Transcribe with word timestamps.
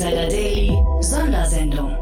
Insider 0.00 0.28
Daily 0.28 0.72
Sondersendung. 1.00 1.94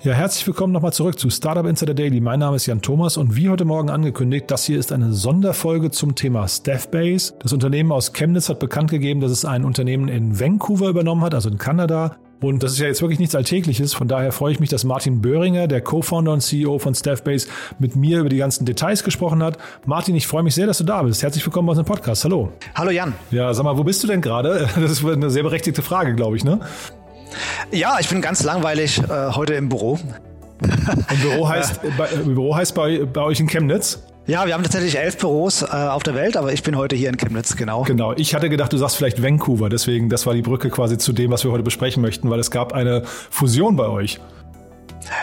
Ja, 0.00 0.14
herzlich 0.14 0.46
willkommen 0.46 0.72
nochmal 0.72 0.94
zurück 0.94 1.18
zu 1.18 1.28
Startup 1.28 1.66
Insider 1.66 1.92
Daily. 1.92 2.18
Mein 2.22 2.40
Name 2.40 2.56
ist 2.56 2.64
Jan 2.64 2.80
Thomas 2.80 3.18
und 3.18 3.36
wie 3.36 3.50
heute 3.50 3.66
Morgen 3.66 3.90
angekündigt, 3.90 4.50
das 4.50 4.64
hier 4.64 4.78
ist 4.78 4.90
eine 4.90 5.12
Sonderfolge 5.12 5.90
zum 5.90 6.14
Thema 6.14 6.48
Staffbase. 6.48 7.34
Das 7.40 7.52
Unternehmen 7.52 7.92
aus 7.92 8.14
Chemnitz 8.14 8.48
hat 8.48 8.58
bekannt 8.58 8.90
gegeben, 8.90 9.20
dass 9.20 9.32
es 9.32 9.44
ein 9.44 9.66
Unternehmen 9.66 10.08
in 10.08 10.40
Vancouver 10.40 10.88
übernommen 10.88 11.20
hat, 11.20 11.34
also 11.34 11.50
in 11.50 11.58
Kanada. 11.58 12.16
Und 12.42 12.62
das 12.64 12.72
ist 12.72 12.80
ja 12.80 12.88
jetzt 12.88 13.00
wirklich 13.00 13.20
nichts 13.20 13.36
Alltägliches. 13.36 13.94
Von 13.94 14.08
daher 14.08 14.32
freue 14.32 14.52
ich 14.52 14.58
mich, 14.58 14.68
dass 14.68 14.82
Martin 14.82 15.22
Böhringer, 15.22 15.68
der 15.68 15.80
Co-Founder 15.80 16.32
und 16.32 16.40
CEO 16.40 16.80
von 16.80 16.92
Staffbase, 16.92 17.46
mit 17.78 17.94
mir 17.94 18.18
über 18.18 18.28
die 18.28 18.36
ganzen 18.36 18.66
Details 18.66 19.04
gesprochen 19.04 19.42
hat. 19.44 19.58
Martin, 19.86 20.16
ich 20.16 20.26
freue 20.26 20.42
mich 20.42 20.54
sehr, 20.54 20.66
dass 20.66 20.78
du 20.78 20.84
da 20.84 21.02
bist. 21.04 21.22
Herzlich 21.22 21.46
willkommen 21.46 21.66
bei 21.66 21.70
unserem 21.70 21.86
Podcast. 21.86 22.24
Hallo. 22.24 22.52
Hallo 22.74 22.90
Jan. 22.90 23.14
Ja, 23.30 23.54
sag 23.54 23.62
mal, 23.62 23.78
wo 23.78 23.84
bist 23.84 24.02
du 24.02 24.08
denn 24.08 24.20
gerade? 24.20 24.68
Das 24.82 24.90
ist 24.90 25.04
eine 25.04 25.30
sehr 25.30 25.44
berechtigte 25.44 25.80
Frage, 25.80 26.14
glaube 26.14 26.36
ich, 26.36 26.42
ne? 26.42 26.58
Ja, 27.70 27.98
ich 28.00 28.08
bin 28.08 28.20
ganz 28.20 28.42
langweilig 28.42 28.98
äh, 28.98 29.30
heute 29.30 29.54
im 29.54 29.68
Büro. 29.68 30.00
Und 30.60 31.22
Büro 31.22 31.48
heißt, 31.48 31.80
bei, 31.96 32.08
Büro 32.08 32.56
heißt 32.56 32.74
bei, 32.74 33.04
bei 33.04 33.20
euch 33.22 33.38
in 33.38 33.46
Chemnitz? 33.46 34.02
Ja, 34.26 34.46
wir 34.46 34.54
haben 34.54 34.62
tatsächlich 34.62 34.96
elf 34.96 35.18
Büros 35.18 35.62
äh, 35.62 35.66
auf 35.66 36.04
der 36.04 36.14
Welt, 36.14 36.36
aber 36.36 36.52
ich 36.52 36.62
bin 36.62 36.76
heute 36.76 36.94
hier 36.94 37.08
in 37.08 37.16
Chemnitz, 37.16 37.56
genau. 37.56 37.82
Genau. 37.82 38.12
Ich 38.12 38.36
hatte 38.36 38.48
gedacht, 38.48 38.72
du 38.72 38.76
sagst 38.76 38.96
vielleicht 38.96 39.20
Vancouver, 39.20 39.68
deswegen, 39.68 40.08
das 40.08 40.26
war 40.26 40.34
die 40.34 40.42
Brücke 40.42 40.70
quasi 40.70 40.96
zu 40.96 41.12
dem, 41.12 41.32
was 41.32 41.42
wir 41.42 41.50
heute 41.50 41.64
besprechen 41.64 42.02
möchten, 42.02 42.30
weil 42.30 42.38
es 42.38 42.52
gab 42.52 42.72
eine 42.72 43.02
Fusion 43.04 43.74
bei 43.74 43.88
euch. 43.88 44.20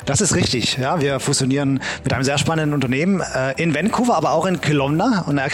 Das 0.05 0.21
ist 0.21 0.35
richtig. 0.35 0.77
Ja, 0.77 1.01
wir 1.01 1.19
fusionieren 1.19 1.79
mit 2.03 2.13
einem 2.13 2.23
sehr 2.23 2.37
spannenden 2.37 2.73
Unternehmen 2.73 3.21
äh, 3.21 3.61
in 3.61 3.73
Vancouver, 3.75 4.15
aber 4.15 4.31
auch 4.31 4.45
in 4.45 4.61
Kelowna. 4.61 5.23
Und 5.27 5.37
äh, 5.37 5.45
äh, 5.45 5.49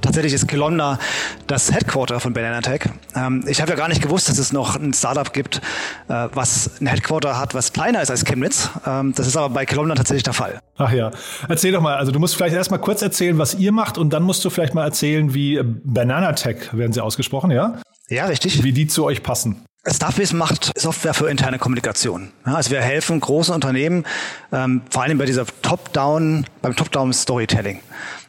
tatsächlich 0.00 0.32
ist 0.32 0.48
Kelowna 0.48 0.98
das 1.46 1.72
Headquarter 1.72 2.20
von 2.20 2.32
Bananatech. 2.32 2.82
Ähm, 3.14 3.44
ich 3.46 3.60
habe 3.60 3.70
ja 3.70 3.76
gar 3.76 3.88
nicht 3.88 4.02
gewusst, 4.02 4.28
dass 4.28 4.38
es 4.38 4.52
noch 4.52 4.76
ein 4.76 4.92
Startup 4.92 5.32
gibt, 5.32 5.60
äh, 6.08 6.28
was 6.32 6.80
ein 6.80 6.86
Headquarter 6.86 7.38
hat, 7.38 7.54
was 7.54 7.72
kleiner 7.72 8.02
ist 8.02 8.10
als 8.10 8.24
Chemnitz. 8.24 8.70
Ähm, 8.86 9.12
das 9.14 9.26
ist 9.26 9.36
aber 9.36 9.50
bei 9.50 9.66
Kelowna 9.66 9.94
tatsächlich 9.94 10.22
der 10.24 10.34
Fall. 10.34 10.60
Ach 10.76 10.92
ja. 10.92 11.10
Erzähl 11.48 11.72
doch 11.72 11.80
mal. 11.80 11.96
Also 11.96 12.12
du 12.12 12.18
musst 12.18 12.36
vielleicht 12.36 12.54
erstmal 12.54 12.80
kurz 12.80 13.02
erzählen, 13.02 13.38
was 13.38 13.54
ihr 13.54 13.72
macht 13.72 13.98
und 13.98 14.12
dann 14.12 14.22
musst 14.22 14.44
du 14.44 14.50
vielleicht 14.50 14.74
mal 14.74 14.84
erzählen, 14.84 15.34
wie 15.34 15.60
Bananatech 15.62 16.76
werden 16.76 16.92
sie 16.92 17.02
ausgesprochen, 17.02 17.50
ja? 17.50 17.80
Ja, 18.08 18.26
richtig. 18.26 18.62
Wie 18.62 18.72
die 18.72 18.86
zu 18.86 19.04
euch 19.04 19.22
passen. 19.22 19.64
Staffbase 19.86 20.34
macht 20.34 20.78
Software 20.78 21.14
für 21.14 21.30
interne 21.30 21.58
Kommunikation. 21.58 22.32
Ja, 22.46 22.54
also 22.54 22.70
wir 22.70 22.80
helfen 22.80 23.20
großen 23.20 23.54
Unternehmen, 23.54 24.04
ähm, 24.52 24.82
vor 24.90 25.02
allem 25.02 25.18
bei 25.18 25.24
dieser 25.24 25.46
Top-Down, 25.62 26.46
beim 26.62 26.76
Top-Down-Storytelling. 26.76 27.80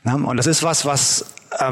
Ja, 0.06 0.14
und 0.14 0.38
das 0.38 0.48
ist 0.48 0.64
was, 0.64 0.86
was 0.86 1.26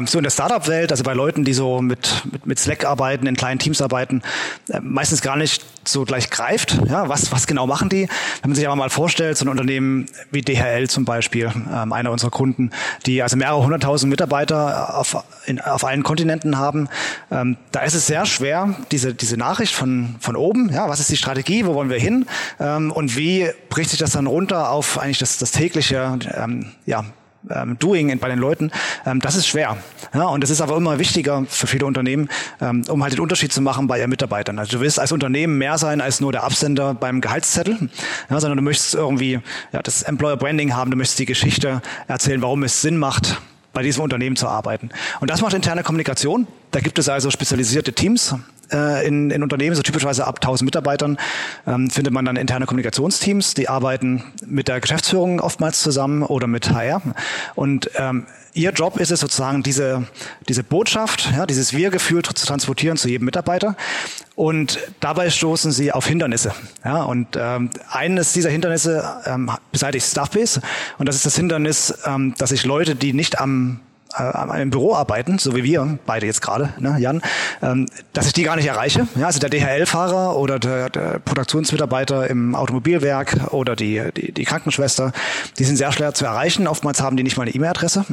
so 0.06 0.18
in 0.18 0.24
der 0.24 0.30
Startup-Welt, 0.30 0.90
also 0.90 1.04
bei 1.04 1.14
Leuten, 1.14 1.44
die 1.44 1.52
so 1.52 1.80
mit, 1.80 2.22
mit, 2.30 2.46
mit 2.46 2.58
Slack 2.58 2.84
arbeiten, 2.84 3.26
in 3.26 3.36
kleinen 3.36 3.58
Teams 3.58 3.80
arbeiten, 3.80 4.22
äh, 4.68 4.80
meistens 4.80 5.22
gar 5.22 5.36
nicht 5.36 5.64
so 5.84 6.04
gleich 6.04 6.30
greift. 6.30 6.78
Ja, 6.88 7.08
was, 7.08 7.32
was 7.32 7.46
genau 7.46 7.66
machen 7.66 7.88
die? 7.88 8.08
Wenn 8.42 8.50
man 8.50 8.54
sich 8.54 8.66
aber 8.66 8.76
mal 8.76 8.90
vorstellt, 8.90 9.38
so 9.38 9.44
ein 9.44 9.48
Unternehmen 9.48 10.06
wie 10.30 10.42
DHL 10.42 10.88
zum 10.88 11.04
Beispiel, 11.04 11.50
ähm, 11.72 11.92
einer 11.92 12.10
unserer 12.10 12.30
Kunden, 12.30 12.70
die 13.06 13.22
also 13.22 13.36
mehrere 13.36 13.62
hunderttausend 13.62 14.10
Mitarbeiter 14.10 14.98
auf, 14.98 15.16
in, 15.46 15.60
auf 15.60 15.84
allen 15.84 16.02
Kontinenten 16.02 16.58
haben, 16.58 16.88
ähm, 17.30 17.56
da 17.72 17.80
ist 17.80 17.94
es 17.94 18.06
sehr 18.06 18.26
schwer, 18.26 18.74
diese, 18.90 19.14
diese 19.14 19.36
Nachricht 19.36 19.74
von, 19.74 20.16
von 20.20 20.36
oben, 20.36 20.70
ja, 20.72 20.88
was 20.88 21.00
ist 21.00 21.10
die 21.10 21.16
Strategie, 21.16 21.64
wo 21.64 21.74
wollen 21.74 21.90
wir 21.90 21.98
hin 21.98 22.26
ähm, 22.60 22.90
und 22.90 23.16
wie 23.16 23.48
bricht 23.68 23.90
sich 23.90 23.98
das 23.98 24.10
dann 24.10 24.26
runter 24.26 24.70
auf 24.70 24.98
eigentlich 24.98 25.18
das, 25.18 25.38
das 25.38 25.52
tägliche 25.52 26.18
ähm, 26.36 26.72
ja, 26.84 27.04
ähm, 27.50 27.78
Doing 27.78 28.18
bei 28.18 28.28
den 28.28 28.38
Leuten, 28.38 28.70
ähm, 29.06 29.20
das 29.20 29.36
ist 29.36 29.46
schwer. 29.46 29.76
Ja, 30.14 30.26
und 30.26 30.42
das 30.42 30.50
ist 30.50 30.60
aber 30.60 30.76
immer 30.76 30.98
wichtiger 30.98 31.44
für 31.48 31.66
viele 31.66 31.86
Unternehmen, 31.86 32.28
ähm, 32.60 32.84
um 32.88 33.02
halt 33.02 33.12
den 33.12 33.20
Unterschied 33.20 33.52
zu 33.52 33.60
machen 33.60 33.86
bei 33.86 33.98
ihren 33.98 34.10
Mitarbeitern. 34.10 34.58
Also 34.58 34.78
du 34.78 34.80
willst 34.80 34.98
als 34.98 35.12
Unternehmen 35.12 35.58
mehr 35.58 35.78
sein 35.78 36.00
als 36.00 36.20
nur 36.20 36.32
der 36.32 36.44
Absender 36.44 36.94
beim 36.94 37.20
Gehaltszettel, 37.20 37.90
ja, 38.30 38.40
sondern 38.40 38.56
du 38.56 38.62
möchtest 38.62 38.94
irgendwie 38.94 39.40
ja, 39.72 39.82
das 39.82 40.02
Employer 40.02 40.36
Branding 40.36 40.74
haben, 40.74 40.90
du 40.90 40.96
möchtest 40.96 41.18
die 41.18 41.26
Geschichte 41.26 41.82
erzählen, 42.06 42.42
warum 42.42 42.62
es 42.62 42.82
Sinn 42.82 42.96
macht, 42.96 43.40
bei 43.72 43.82
diesem 43.82 44.02
Unternehmen 44.02 44.34
zu 44.34 44.48
arbeiten. 44.48 44.90
Und 45.20 45.30
das 45.30 45.40
macht 45.40 45.54
interne 45.54 45.82
Kommunikation. 45.82 46.48
Da 46.70 46.80
gibt 46.80 46.98
es 46.98 47.08
also 47.08 47.30
spezialisierte 47.30 47.92
Teams, 47.92 48.34
äh, 48.72 49.06
in, 49.06 49.30
in 49.30 49.42
Unternehmen, 49.42 49.74
so 49.74 49.82
typischerweise 49.82 50.26
ab 50.26 50.36
1000 50.36 50.66
Mitarbeitern, 50.66 51.18
ähm, 51.66 51.90
findet 51.90 52.12
man 52.12 52.24
dann 52.24 52.36
interne 52.36 52.66
Kommunikationsteams, 52.66 53.54
die 53.54 53.68
arbeiten 53.68 54.24
mit 54.46 54.68
der 54.68 54.80
Geschäftsführung 54.80 55.40
oftmals 55.40 55.82
zusammen 55.82 56.22
oder 56.22 56.46
mit 56.46 56.70
HR. 56.70 57.02
Und 57.54 57.90
ähm, 57.96 58.26
Ihr 58.54 58.72
Job 58.72 58.98
ist 58.98 59.12
es 59.12 59.20
sozusagen, 59.20 59.62
diese, 59.62 60.04
diese 60.48 60.64
Botschaft, 60.64 61.30
ja, 61.32 61.46
dieses 61.46 61.72
Wir-Gefühl 61.72 62.22
zu 62.22 62.44
transportieren 62.44 62.96
zu 62.96 63.08
jedem 63.08 63.26
Mitarbeiter. 63.26 63.76
Und 64.34 64.80
dabei 64.98 65.30
stoßen 65.30 65.70
sie 65.70 65.92
auf 65.92 66.06
Hindernisse. 66.06 66.52
Ja, 66.84 67.02
und 67.02 67.36
ähm, 67.38 67.70
eines 67.88 68.32
dieser 68.32 68.50
Hindernisse 68.50 69.04
ähm, 69.26 69.50
beseitigt 69.70 70.06
Staffbase. 70.06 70.60
Und 70.98 71.06
das 71.06 71.14
ist 71.14 71.26
das 71.26 71.36
Hindernis, 71.36 71.94
ähm, 72.04 72.34
dass 72.38 72.50
sich 72.50 72.64
Leute, 72.64 72.96
die 72.96 73.12
nicht 73.12 73.38
am 73.38 73.80
äh, 74.16 74.62
im 74.62 74.70
Büro 74.70 74.94
arbeiten, 74.94 75.38
so 75.38 75.54
wie 75.56 75.64
wir 75.64 75.98
beide 76.06 76.26
jetzt 76.26 76.40
gerade, 76.40 76.72
ne, 76.78 76.96
Jan, 76.98 77.22
ähm, 77.62 77.86
dass 78.12 78.26
ich 78.26 78.32
die 78.32 78.42
gar 78.42 78.56
nicht 78.56 78.66
erreiche. 78.66 79.06
Ja, 79.16 79.26
also 79.26 79.38
der 79.38 79.50
DHL-Fahrer 79.50 80.36
oder 80.36 80.58
der, 80.58 80.90
der 80.90 81.18
Produktionsmitarbeiter 81.18 82.28
im 82.28 82.54
Automobilwerk 82.54 83.52
oder 83.52 83.76
die, 83.76 84.02
die, 84.16 84.32
die 84.32 84.44
Krankenschwester, 84.44 85.12
die 85.58 85.64
sind 85.64 85.76
sehr 85.76 85.92
schwer 85.92 86.14
zu 86.14 86.24
erreichen. 86.24 86.66
Oftmals 86.66 87.00
haben 87.00 87.16
die 87.16 87.22
nicht 87.22 87.36
mal 87.36 87.44
eine 87.44 87.54
E-Mail-Adresse. 87.54 88.04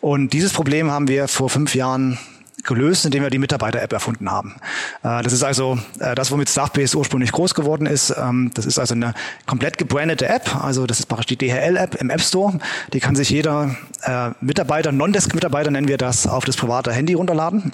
Und 0.00 0.32
dieses 0.32 0.52
Problem 0.52 0.90
haben 0.90 1.08
wir 1.08 1.28
vor 1.28 1.50
fünf 1.50 1.74
Jahren 1.74 2.18
gelöst, 2.66 3.04
indem 3.04 3.22
wir 3.22 3.30
die 3.30 3.38
Mitarbeiter-App 3.38 3.92
erfunden 3.92 4.30
haben. 4.30 4.56
Äh, 5.02 5.22
das 5.22 5.32
ist 5.32 5.42
also 5.42 5.78
äh, 5.98 6.14
das, 6.14 6.30
womit 6.30 6.48
Staffbase 6.48 6.96
ursprünglich 6.96 7.32
groß 7.32 7.54
geworden 7.54 7.86
ist. 7.86 8.14
Ähm, 8.16 8.50
das 8.54 8.66
ist 8.66 8.78
also 8.78 8.94
eine 8.94 9.14
komplett 9.46 9.78
gebrandete 9.78 10.28
App. 10.28 10.54
Also 10.62 10.86
das 10.86 11.00
ist 11.00 11.06
praktisch 11.06 11.26
die 11.26 11.36
DHL-App 11.36 11.94
im 11.96 12.10
App 12.10 12.20
Store. 12.20 12.58
Die 12.92 13.00
kann 13.00 13.16
sich 13.16 13.30
jeder 13.30 13.76
äh, 14.02 14.30
Mitarbeiter, 14.40 14.92
Non-Desk-Mitarbeiter 14.92 15.70
nennen 15.70 15.88
wir 15.88 15.98
das, 15.98 16.26
auf 16.26 16.44
das 16.44 16.56
private 16.56 16.92
Handy 16.92 17.14
runterladen, 17.14 17.72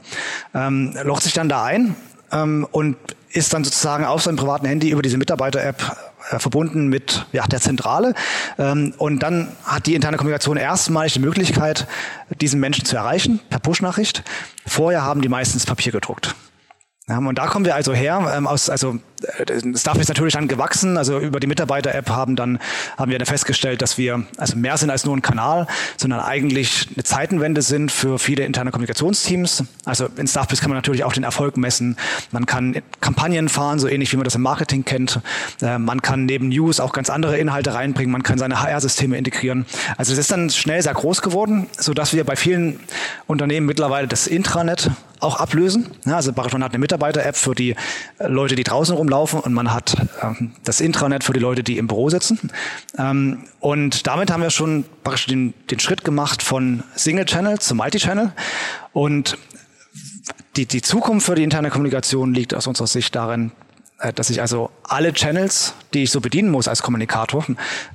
ähm, 0.54 0.94
loggt 1.02 1.22
sich 1.22 1.32
dann 1.32 1.48
da 1.48 1.64
ein 1.64 1.94
ähm, 2.32 2.66
und 2.70 2.96
ist 3.30 3.54
dann 3.54 3.64
sozusagen 3.64 4.04
auf 4.04 4.22
seinem 4.22 4.36
privaten 4.36 4.66
Handy 4.66 4.90
über 4.90 5.02
diese 5.02 5.16
Mitarbeiter-App 5.16 6.11
verbunden 6.22 6.88
mit 6.88 7.26
ja, 7.32 7.46
der 7.46 7.60
Zentrale. 7.60 8.14
Ähm, 8.58 8.94
und 8.98 9.22
dann 9.22 9.48
hat 9.64 9.86
die 9.86 9.94
interne 9.94 10.16
Kommunikation 10.16 10.56
erstmalig 10.56 11.12
die 11.14 11.20
Möglichkeit, 11.20 11.86
diesen 12.40 12.60
Menschen 12.60 12.84
zu 12.84 12.96
erreichen 12.96 13.40
per 13.50 13.58
Push-Nachricht. 13.58 14.22
Vorher 14.66 15.02
haben 15.02 15.22
die 15.22 15.28
meistens 15.28 15.66
Papier 15.66 15.92
gedruckt. 15.92 16.34
Und 17.08 17.36
da 17.36 17.48
kommen 17.48 17.64
wir 17.64 17.74
also 17.74 17.92
her, 17.92 18.32
ähm, 18.32 18.46
aus, 18.46 18.70
also 18.70 19.00
äh, 19.22 19.76
Staff 19.76 19.98
ist 19.98 20.06
natürlich 20.06 20.34
dann 20.34 20.46
gewachsen, 20.46 20.96
also 20.96 21.18
über 21.18 21.40
die 21.40 21.48
Mitarbeiter-App 21.48 22.08
haben 22.10 22.36
dann, 22.36 22.60
haben 22.96 23.10
wir 23.10 23.18
dann 23.18 23.26
festgestellt, 23.26 23.82
dass 23.82 23.98
wir 23.98 24.22
also 24.36 24.56
mehr 24.56 24.76
sind 24.76 24.88
als 24.88 25.04
nur 25.04 25.16
ein 25.16 25.20
Kanal, 25.20 25.66
sondern 25.96 26.20
eigentlich 26.20 26.86
eine 26.94 27.02
Zeitenwende 27.02 27.60
sind 27.60 27.90
für 27.90 28.20
viele 28.20 28.44
interne 28.44 28.70
Kommunikationsteams. 28.70 29.64
Also 29.84 30.08
in 30.16 30.28
Staffbase 30.28 30.60
kann 30.60 30.70
man 30.70 30.78
natürlich 30.78 31.02
auch 31.02 31.12
den 31.12 31.24
Erfolg 31.24 31.56
messen. 31.56 31.96
Man 32.30 32.46
kann 32.46 32.80
Kampagnen 33.00 33.48
fahren, 33.48 33.80
so 33.80 33.88
ähnlich 33.88 34.12
wie 34.12 34.16
man 34.16 34.24
das 34.24 34.36
im 34.36 34.42
Marketing 34.42 34.84
kennt. 34.84 35.20
Äh, 35.60 35.78
man 35.78 36.02
kann 36.02 36.26
neben 36.26 36.50
News 36.50 36.78
auch 36.78 36.92
ganz 36.92 37.10
andere 37.10 37.36
Inhalte 37.36 37.74
reinbringen. 37.74 38.12
Man 38.12 38.22
kann 38.22 38.38
seine 38.38 38.62
HR-Systeme 38.62 39.18
integrieren. 39.18 39.66
Also 39.96 40.12
es 40.12 40.20
ist 40.20 40.30
dann 40.30 40.50
schnell 40.50 40.80
sehr 40.80 40.94
groß 40.94 41.20
geworden, 41.20 41.66
so 41.76 41.94
dass 41.94 42.12
wir 42.12 42.22
bei 42.22 42.36
vielen 42.36 42.78
Unternehmen 43.26 43.66
mittlerweile 43.66 44.06
das 44.06 44.28
Intranet 44.28 44.92
auch 45.22 45.36
ablösen. 45.36 45.86
Also 46.04 46.32
man 46.34 46.64
hat 46.64 46.72
eine 46.72 46.78
Mitarbeiter-App 46.78 47.36
für 47.36 47.54
die 47.54 47.76
Leute, 48.18 48.54
die 48.54 48.64
draußen 48.64 48.96
rumlaufen 48.96 49.40
und 49.40 49.52
man 49.52 49.72
hat 49.72 49.96
ähm, 50.22 50.52
das 50.64 50.80
Intranet 50.80 51.24
für 51.24 51.32
die 51.32 51.40
Leute, 51.40 51.62
die 51.62 51.78
im 51.78 51.86
Büro 51.86 52.10
sitzen. 52.10 52.50
Ähm, 52.98 53.44
und 53.60 54.06
damit 54.06 54.30
haben 54.30 54.42
wir 54.42 54.50
schon 54.50 54.84
praktisch 55.04 55.26
den, 55.26 55.54
den 55.70 55.78
Schritt 55.78 56.04
gemacht 56.04 56.42
von 56.42 56.82
Single-Channel 56.96 57.58
zu 57.60 57.74
Multi-Channel. 57.74 58.32
Und 58.92 59.38
die, 60.56 60.66
die 60.66 60.82
Zukunft 60.82 61.26
für 61.26 61.34
die 61.34 61.44
interne 61.44 61.70
Kommunikation 61.70 62.34
liegt 62.34 62.54
aus 62.54 62.66
unserer 62.66 62.86
Sicht 62.86 63.14
darin, 63.14 63.52
äh, 64.00 64.12
dass 64.12 64.28
ich 64.30 64.40
also 64.40 64.70
alle 64.82 65.12
Channels, 65.12 65.74
die 65.94 66.02
ich 66.02 66.10
so 66.10 66.20
bedienen 66.20 66.50
muss 66.50 66.68
als 66.68 66.82
Kommunikator, 66.82 67.44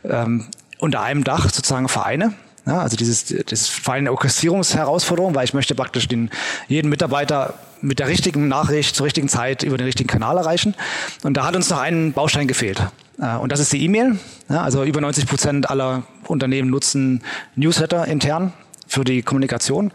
ähm, 0.03 0.47
unter 0.79 1.01
einem 1.01 1.23
Dach 1.23 1.43
sozusagen 1.43 1.89
vereine 1.89 2.33
ja, 2.67 2.81
also 2.81 2.97
dieses, 2.97 3.25
das 3.25 3.61
ist 3.61 3.69
vor 3.69 3.93
allem 3.93 4.03
eine 4.03 4.11
Orchestrierungsherausforderung, 4.11 5.33
weil 5.35 5.45
ich 5.45 5.53
möchte 5.53 5.73
praktisch 5.73 6.07
den, 6.07 6.29
jeden 6.67 6.89
Mitarbeiter 6.89 7.53
mit 7.81 7.99
der 7.99 8.07
richtigen 8.07 8.47
Nachricht 8.47 8.95
zur 8.95 9.05
richtigen 9.05 9.29
Zeit 9.29 9.63
über 9.63 9.77
den 9.77 9.85
richtigen 9.85 10.09
Kanal 10.09 10.37
erreichen. 10.37 10.75
Und 11.23 11.35
da 11.37 11.45
hat 11.45 11.55
uns 11.55 11.69
noch 11.69 11.79
ein 11.79 12.11
Baustein 12.11 12.47
gefehlt. 12.47 12.81
Äh, 13.19 13.37
und 13.37 13.51
das 13.51 13.59
ist 13.59 13.71
die 13.71 13.83
E-Mail. 13.83 14.19
Ja, 14.49 14.63
also 14.63 14.83
über 14.83 14.99
90 14.99 15.27
Prozent 15.27 15.69
aller 15.69 16.03
Unternehmen 16.27 16.69
nutzen 16.69 17.23
Newsletter 17.55 18.05
intern 18.05 18.53
für 18.87 19.03
die 19.03 19.21
Kommunikation. 19.21 19.91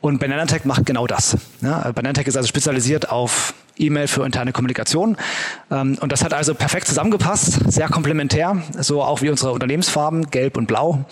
Und 0.00 0.20
Bananatech 0.20 0.64
macht 0.64 0.86
genau 0.86 1.06
das. 1.06 1.36
Ja, 1.60 1.90
Bananatech 1.92 2.26
ist 2.26 2.36
also 2.36 2.46
spezialisiert 2.46 3.10
auf 3.10 3.54
E-Mail 3.76 4.06
für 4.06 4.24
interne 4.24 4.52
Kommunikation. 4.52 5.16
Ähm, 5.70 5.98
und 6.00 6.12
das 6.12 6.24
hat 6.24 6.32
also 6.32 6.54
perfekt 6.54 6.86
zusammengepasst, 6.86 7.72
sehr 7.72 7.88
komplementär, 7.88 8.62
so 8.78 9.02
auch 9.02 9.22
wie 9.22 9.30
unsere 9.30 9.52
Unternehmensfarben, 9.52 10.30
gelb 10.30 10.56
und 10.56 10.66
blau. 10.66 11.04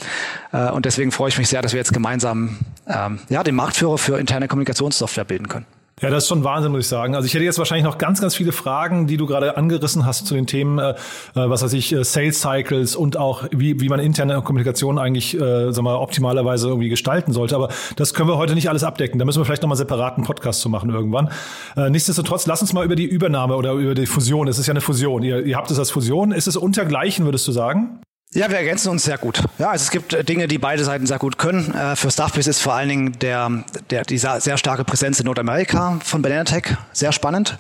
Äh, 0.53 0.71
und 0.71 0.85
deswegen 0.85 1.11
freue 1.13 1.29
ich 1.29 1.39
mich 1.39 1.49
sehr, 1.49 1.63
dass 1.63 1.73
wir 1.73 1.79
jetzt 1.79 1.93
gemeinsam 1.93 2.59
ähm, 2.87 3.19
ja, 3.29 3.43
den 3.43 3.55
Marktführer 3.55 3.99
für 3.99 4.19
interne 4.19 4.49
Kommunikationssoftware 4.49 5.25
bilden 5.25 5.49
können. 5.49 5.67
Ja, 6.03 6.11
das 6.11 6.25
ist 6.25 6.29
schon 6.29 6.43
Wahnsinn, 6.43 6.73
muss 6.73 6.81
ich 6.81 6.89
sagen. 6.89 7.15
Also 7.15 7.27
ich 7.27 7.35
hätte 7.35 7.45
jetzt 7.45 7.59
wahrscheinlich 7.59 7.85
noch 7.85 7.97
ganz, 7.97 8.21
ganz 8.21 8.35
viele 8.35 8.51
Fragen, 8.51 9.07
die 9.07 9.17
du 9.17 9.25
gerade 9.25 9.57
angerissen 9.57 10.05
hast 10.05 10.27
zu 10.27 10.35
den 10.35 10.49
Themen, 10.49 10.81
äh, 10.81 10.91
äh 10.91 10.95
was 11.35 11.63
weiß 11.63 11.73
ich, 11.75 11.93
äh, 11.93 12.03
Sales 12.03 12.41
Cycles 12.41 12.97
und 12.97 13.17
auch 13.17 13.45
wie, 13.53 13.81
wie 13.81 13.89
man 13.89 14.01
interne 14.01 14.43
Kommunikation 14.43 14.99
eigentlich, 14.99 15.41
äh, 15.41 15.73
sag 15.73 15.85
mal, 15.85 15.95
optimalerweise 15.95 16.67
irgendwie 16.67 16.89
gestalten 16.89 17.33
sollte. 17.33 17.55
Aber 17.55 17.69
das 17.95 18.15
können 18.15 18.29
wir 18.29 18.37
heute 18.37 18.57
nicht 18.57 18.69
alles 18.69 18.83
abdecken. 18.83 19.21
Da 19.21 19.25
müssen 19.25 19.41
wir 19.41 19.45
vielleicht 19.45 19.63
nochmal 19.63 19.79
separaten 19.79 20.25
Podcast 20.25 20.61
zu 20.61 20.69
machen 20.69 20.91
irgendwann. 20.91 21.31
Äh, 21.77 21.89
nichtsdestotrotz, 21.89 22.47
lass 22.47 22.61
uns 22.63 22.73
mal 22.73 22.85
über 22.85 22.97
die 22.97 23.07
Übernahme 23.07 23.55
oder 23.55 23.75
über 23.75 23.95
die 23.95 24.07
Fusion. 24.07 24.49
Es 24.49 24.59
ist 24.59 24.67
ja 24.67 24.73
eine 24.73 24.81
Fusion. 24.81 25.23
Ihr, 25.23 25.47
ihr 25.47 25.57
habt 25.57 25.71
es 25.71 25.79
als 25.79 25.93
Fusion. 25.93 26.33
Ist 26.33 26.49
es 26.49 26.57
untergleichen, 26.57 27.27
würdest 27.27 27.47
du 27.47 27.53
sagen? 27.53 28.01
Ja, 28.35 28.49
wir 28.49 28.57
ergänzen 28.57 28.89
uns 28.89 29.05
sehr 29.05 29.19
gut. 29.19 29.43
Ja, 29.59 29.69
also 29.71 29.83
es 29.83 29.91
gibt 29.91 30.15
äh, 30.15 30.25
Dinge, 30.25 30.49
die 30.49 30.57
beide 30.57 30.85
Seiten 30.85 31.07
sehr 31.07 31.19
gut 31.19 31.37
können. 31.37 31.75
Äh, 31.75 31.97
für 31.97 32.11
Staffbase 32.11 32.49
ist 32.49 32.61
vor 32.61 32.73
allen 32.73 32.89
Dingen 32.89 33.13
der, 33.21 33.63
der, 33.91 34.05
die 34.05 34.17
sehr 34.17 34.57
starke 34.57 34.85
Präsenz 34.85 35.21
in 35.21 35.27
Nordamerika 35.27 35.99
von 36.03 36.23
Bananatech 36.23 36.75
sehr 36.95 37.13
spannend. 37.13 37.59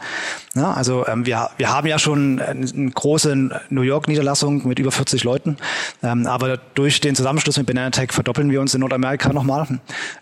Ja, 0.55 0.73
also 0.73 1.07
ähm, 1.07 1.27
wir, 1.27 1.51
wir 1.59 1.69
haben 1.71 1.87
ja 1.87 1.99
schon 1.99 2.41
eine 2.41 2.91
große 2.91 3.51
New 3.69 3.83
York-Niederlassung 3.83 4.67
mit 4.67 4.79
über 4.79 4.93
40 4.93 5.25
Leuten, 5.25 5.59
ähm, 6.03 6.27
aber 6.27 6.57
durch 6.57 7.03
den 7.03 7.15
Zusammenschluss 7.15 7.59
mit 7.59 7.67
Bananatech 7.67 8.11
verdoppeln 8.11 8.51
wir 8.51 8.63
uns 8.63 8.73
in 8.73 8.81
Nordamerika 8.81 9.31
nochmal 9.35 9.67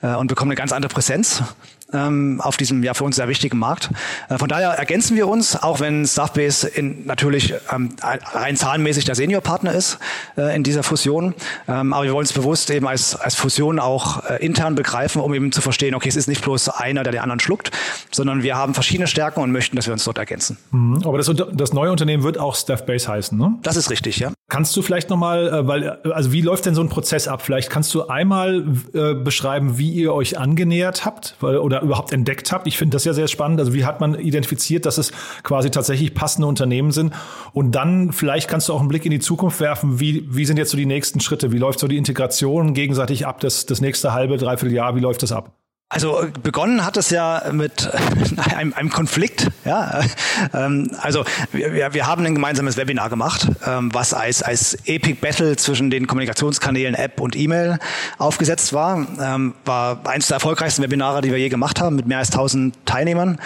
äh, 0.03 0.15
und 0.15 0.27
bekommen 0.27 0.51
eine 0.51 0.57
ganz 0.57 0.73
andere 0.73 0.93
Präsenz 0.93 1.45
ähm, 1.93 2.41
auf 2.41 2.57
diesem 2.57 2.83
ja 2.83 2.95
für 2.95 3.05
uns 3.05 3.17
sehr 3.17 3.29
wichtigen 3.29 3.59
Markt. 3.59 3.91
Äh, 4.29 4.39
von 4.39 4.49
daher 4.49 4.71
ergänzen 4.71 5.17
wir 5.17 5.29
uns, 5.29 5.57
auch 5.57 5.81
wenn 5.81 6.07
Staffbase 6.07 6.69
in, 6.69 7.07
natürlich 7.07 7.55
ähm, 7.73 7.91
rein 8.01 8.57
zahlenmäßig 8.57 9.05
der 9.05 9.15
Seniorpartner 9.15 9.73
ist 9.73 9.99
äh, 10.37 10.55
in 10.55 10.63
dieser 10.63 10.83
Fusion. 10.83 11.35
Ähm, 11.69 11.93
aber 11.93 12.05
wir 12.05 12.13
wollen 12.13 12.27
es 12.27 12.33
bewusst 12.33 12.71
eben 12.71 12.87
als, 12.87 13.17
als 13.17 13.35
Fusion 13.35 13.79
auch 13.79 14.25
äh, 14.25 14.45
intern 14.45 14.75
begreifen, 14.75 15.21
um 15.21 15.35
eben 15.35 15.53
zu 15.53 15.61
verstehen, 15.61 15.95
okay, 15.95 16.09
es 16.09 16.17
ist 16.17 16.29
nicht 16.29 16.43
bloß 16.43 16.69
einer, 16.71 17.03
der 17.03 17.13
den 17.13 17.21
anderen 17.21 17.41
schluckt, 17.41 17.71
sondern 18.11 18.43
wir 18.43 18.57
haben 18.57 18.75
verschiedene 18.75 19.07
Stärken 19.07 19.41
und 19.41 19.53
möchten, 19.53 19.77
dass 19.77 19.87
wir 19.87 19.93
uns 19.93 20.05
dort 20.05 20.19
ergänzen. 20.19 20.57
Mhm. 20.71 21.03
Aber 21.05 21.19
das, 21.19 21.31
das 21.53 21.73
neue 21.73 21.91
Unternehmen 21.91 22.23
wird 22.23 22.39
auch 22.39 22.55
Staffbase 22.55 23.09
heißen, 23.09 23.37
ne? 23.37 23.55
Das 23.63 23.77
ist 23.77 23.91
richtig, 23.91 24.19
ja. 24.19 24.33
Kannst 24.51 24.77
du 24.77 24.83
vielleicht 24.83 25.11
nochmal, 25.11 25.47
äh, 25.47 25.67
weil, 25.69 26.01
äh, 26.05 26.11
also 26.11 26.33
wie 26.33 26.41
läuft 26.41 26.67
denn 26.67 26.75
so 26.75 26.83
ein 26.83 26.89
Prozess 26.89 27.29
ab? 27.29 27.41
Vielleicht 27.41 27.71
kannst 27.71 27.95
du 27.95 28.09
einmal 28.09 28.65
äh, 28.93 29.15
beschreiben, 29.15 29.79
wie 29.79 29.91
ihr 29.93 30.13
euch 30.13 30.39
angenähert 30.39 31.05
habt 31.05 31.37
weil, 31.41 31.59
oder 31.59 31.83
überhaupt 31.83 32.13
entdeckt 32.13 32.51
habt. 32.51 32.67
Ich 32.67 32.77
finde 32.77 32.97
das 32.97 33.05
ja 33.05 33.13
sehr 33.13 33.29
spannend. 33.29 33.61
Also 33.61 33.73
wie 33.75 33.85
hat 33.85 34.01
man 34.01 34.19
identifiziert, 34.19 34.87
dass 34.87 34.99
es 34.99 35.13
quasi 35.45 35.71
tatsächlich 35.71 36.15
passende 36.15 36.49
Unternehmen 36.49 36.91
sind? 36.91 37.15
Und 37.53 37.77
dann 37.77 38.13
vielleicht 38.13 38.49
kannst 38.49 38.69
du 38.69 38.75
auch 38.75 38.81
einen 38.81 38.89
Blick 38.89 39.05
in 39.05 39.13
die 39.13 39.21
Zukunft 39.21 39.61
werfen. 39.61 40.01
Wie, 40.01 40.27
wie 40.29 40.45
sind 40.45 40.57
jetzt 40.57 40.71
so 40.71 40.77
die 40.77 40.87
nächsten 40.87 41.21
Schritte? 41.21 41.53
Wie 41.53 41.59
läuft 41.59 41.79
so 41.79 41.87
die 41.87 41.97
Integration 41.97 42.75
gegenseitig 42.75 43.29
ab? 43.29 43.39
Das, 43.41 43.67
das 43.67 43.81
nächste 43.81 44.13
halbe, 44.13 44.37
dreiviertel 44.37 44.75
Jahr, 44.75 44.97
wie 44.97 45.01
läuft 45.01 45.23
das 45.23 45.31
ab? 45.31 45.60
Also 45.93 46.25
begonnen 46.45 46.87
hat 46.87 46.97
es 46.97 47.11
ja 47.11 47.43
mit 47.51 47.91
einem, 48.55 48.73
einem 48.75 48.91
Konflikt. 48.91 49.51
Ja, 49.65 50.03
ähm, 50.55 50.93
also 51.01 51.25
wir, 51.51 51.93
wir 51.93 52.07
haben 52.07 52.25
ein 52.25 52.37
gemeinsames 52.37 52.77
Webinar 52.77 53.11
gemacht, 53.11 53.49
ähm, 53.67 53.93
was 53.93 54.15
als 54.15 54.45
als 54.45 54.75
Epic 54.87 55.19
Battle 55.21 55.57
zwischen 55.57 55.91
den 55.91 56.07
Kommunikationskanälen 56.07 56.95
App 56.95 57.21
und 57.21 57.35
E-Mail 57.35 57.81
aufgesetzt 58.19 58.73
war. 58.73 59.05
Ähm, 59.21 59.55
war 59.65 59.99
eines 60.05 60.29
der 60.29 60.37
erfolgreichsten 60.37 60.81
Webinare, 60.85 61.23
die 61.23 61.33
wir 61.33 61.39
je 61.39 61.49
gemacht 61.49 61.81
haben, 61.81 61.97
mit 61.97 62.07
mehr 62.07 62.19
als 62.19 62.31
1000 62.31 62.87
Teilnehmern. 62.87 63.41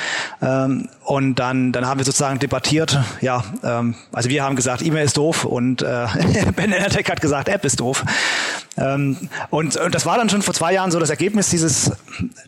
Und 1.05 1.35
dann 1.37 1.73
dann 1.73 1.87
haben 1.87 2.01
wir 2.01 2.05
sozusagen 2.05 2.39
debattiert. 2.39 2.99
Ja, 3.21 3.45
ähm, 3.63 3.95
also 4.13 4.31
wir 4.31 4.43
haben 4.43 4.57
gesagt, 4.57 4.83
E-Mail 4.83 5.05
ist 5.05 5.17
doof 5.17 5.45
und 5.45 5.83
äh, 5.83 6.07
Ben 6.57 6.73
Enertech 6.73 7.09
hat 7.11 7.21
gesagt, 7.21 7.49
App 7.49 7.65
ist 7.65 7.81
doof. 7.81 8.05
Ähm, 8.77 9.29
und, 9.51 9.77
und 9.77 9.95
das 9.95 10.05
war 10.05 10.17
dann 10.17 10.29
schon 10.29 10.43
vor 10.43 10.55
zwei 10.55 10.73
Jahren 10.73 10.91
so 10.91 10.99
das 10.99 11.11
Ergebnis 11.11 11.51
dieses, 11.51 11.93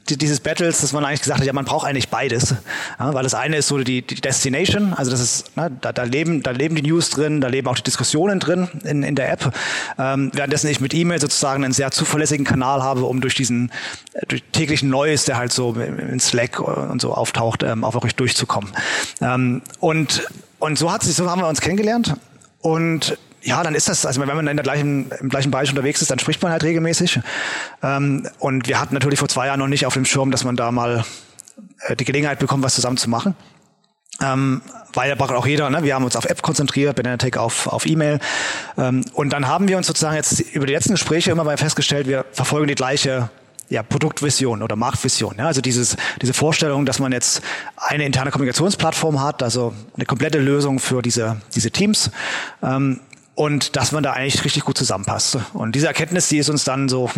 dieses 0.08 0.40
Battles, 0.40 0.80
dass 0.80 0.92
man 0.92 1.04
eigentlich 1.04 1.20
gesagt 1.20 1.40
hat, 1.40 1.46
ja, 1.46 1.52
man 1.52 1.64
braucht 1.64 1.86
eigentlich 1.86 2.08
beides. 2.08 2.54
Ja, 2.98 3.14
weil 3.14 3.22
das 3.22 3.34
eine 3.34 3.58
ist 3.58 3.68
so 3.68 3.78
die, 3.78 4.02
die 4.02 4.16
Destination, 4.16 4.92
also 4.94 5.10
das 5.10 5.20
ist, 5.20 5.52
na, 5.54 5.68
da, 5.68 5.92
da, 5.92 6.02
leben, 6.02 6.42
da 6.42 6.50
leben 6.50 6.74
die 6.74 6.82
News 6.82 7.10
drin, 7.10 7.40
da 7.40 7.48
leben 7.48 7.68
auch 7.68 7.76
die 7.76 7.84
Diskussionen 7.84 8.40
drin 8.40 8.68
in, 8.84 9.02
in 9.02 9.14
der 9.14 9.30
App. 9.30 9.52
Ähm, 9.98 10.30
währenddessen 10.34 10.68
ich 10.68 10.80
mit 10.80 10.94
E-Mail 10.94 11.20
sozusagen 11.20 11.62
einen 11.62 11.72
sehr 11.72 11.92
zuverlässigen 11.92 12.44
Kanal 12.44 12.82
habe, 12.82 13.04
um 13.04 13.20
durch 13.20 13.34
diesen 13.34 13.70
durch 14.28 14.42
täglichen 14.52 14.88
Neues, 14.88 15.26
der 15.26 15.36
halt 15.36 15.52
so 15.52 15.74
in 15.74 16.18
Slack 16.18 16.58
und 16.58 17.00
so 17.00 17.12
auftaucht, 17.12 17.62
ähm, 17.62 17.84
auch 17.84 17.94
wirklich 17.94 18.16
durchzukommen. 18.16 18.45
Ähm, 19.20 19.62
und, 19.80 20.26
und 20.58 20.78
so 20.78 20.92
hat 20.92 21.02
sich, 21.02 21.14
so 21.14 21.30
haben 21.30 21.40
wir 21.40 21.48
uns 21.48 21.60
kennengelernt. 21.60 22.14
Und 22.60 23.18
ja, 23.42 23.62
dann 23.62 23.74
ist 23.74 23.88
das, 23.88 24.04
also 24.04 24.20
wenn 24.20 24.28
man 24.28 24.46
in 24.48 24.56
der 24.56 24.64
gleichen, 24.64 25.10
im 25.20 25.28
gleichen 25.28 25.50
Bereich 25.50 25.70
unterwegs 25.70 26.02
ist, 26.02 26.10
dann 26.10 26.18
spricht 26.18 26.42
man 26.42 26.50
halt 26.50 26.64
regelmäßig. 26.64 27.20
Ähm, 27.82 28.28
und 28.38 28.68
wir 28.68 28.80
hatten 28.80 28.94
natürlich 28.94 29.18
vor 29.18 29.28
zwei 29.28 29.46
Jahren 29.46 29.60
noch 29.60 29.68
nicht 29.68 29.86
auf 29.86 29.94
dem 29.94 30.04
Schirm, 30.04 30.30
dass 30.30 30.44
man 30.44 30.56
da 30.56 30.72
mal 30.72 31.04
äh, 31.82 31.96
die 31.96 32.04
Gelegenheit 32.04 32.38
bekommt, 32.38 32.64
was 32.64 32.74
zusammen 32.74 32.96
zu 32.96 33.08
machen. 33.08 33.36
Ähm, 34.22 34.62
weil 34.94 35.10
ja 35.10 35.20
auch 35.20 35.46
jeder, 35.46 35.68
ne? 35.68 35.82
wir 35.82 35.94
haben 35.94 36.04
uns 36.04 36.16
auf 36.16 36.24
App 36.24 36.42
konzentriert, 36.42 36.96
Benetech 36.96 37.36
auf, 37.36 37.66
auf 37.66 37.86
E-Mail. 37.86 38.18
Ähm, 38.78 39.04
und 39.12 39.32
dann 39.32 39.46
haben 39.46 39.68
wir 39.68 39.76
uns 39.76 39.86
sozusagen 39.86 40.16
jetzt 40.16 40.40
über 40.40 40.66
die 40.66 40.72
letzten 40.72 40.92
Gespräche 40.92 41.30
immer 41.30 41.44
mal 41.44 41.56
festgestellt, 41.58 42.08
wir 42.08 42.24
verfolgen 42.32 42.66
die 42.66 42.74
gleiche 42.74 43.30
ja, 43.68 43.82
Produktvision 43.82 44.62
oder 44.62 44.76
Marktvision. 44.76 45.34
Ja, 45.38 45.46
also 45.46 45.60
dieses, 45.60 45.96
diese 46.22 46.34
Vorstellung, 46.34 46.86
dass 46.86 46.98
man 46.98 47.12
jetzt 47.12 47.42
eine 47.76 48.04
interne 48.04 48.30
Kommunikationsplattform 48.30 49.20
hat, 49.22 49.42
also 49.42 49.74
eine 49.96 50.06
komplette 50.06 50.38
Lösung 50.38 50.78
für 50.78 51.02
diese, 51.02 51.40
diese 51.54 51.70
Teams. 51.70 52.10
Ähm, 52.62 53.00
und 53.34 53.76
dass 53.76 53.92
man 53.92 54.02
da 54.02 54.12
eigentlich 54.12 54.44
richtig 54.44 54.64
gut 54.64 54.78
zusammenpasst. 54.78 55.38
Und 55.52 55.74
diese 55.74 55.86
Erkenntnis, 55.86 56.28
die 56.28 56.38
ist 56.38 56.48
uns 56.48 56.64
dann 56.64 56.88
so 56.88 57.10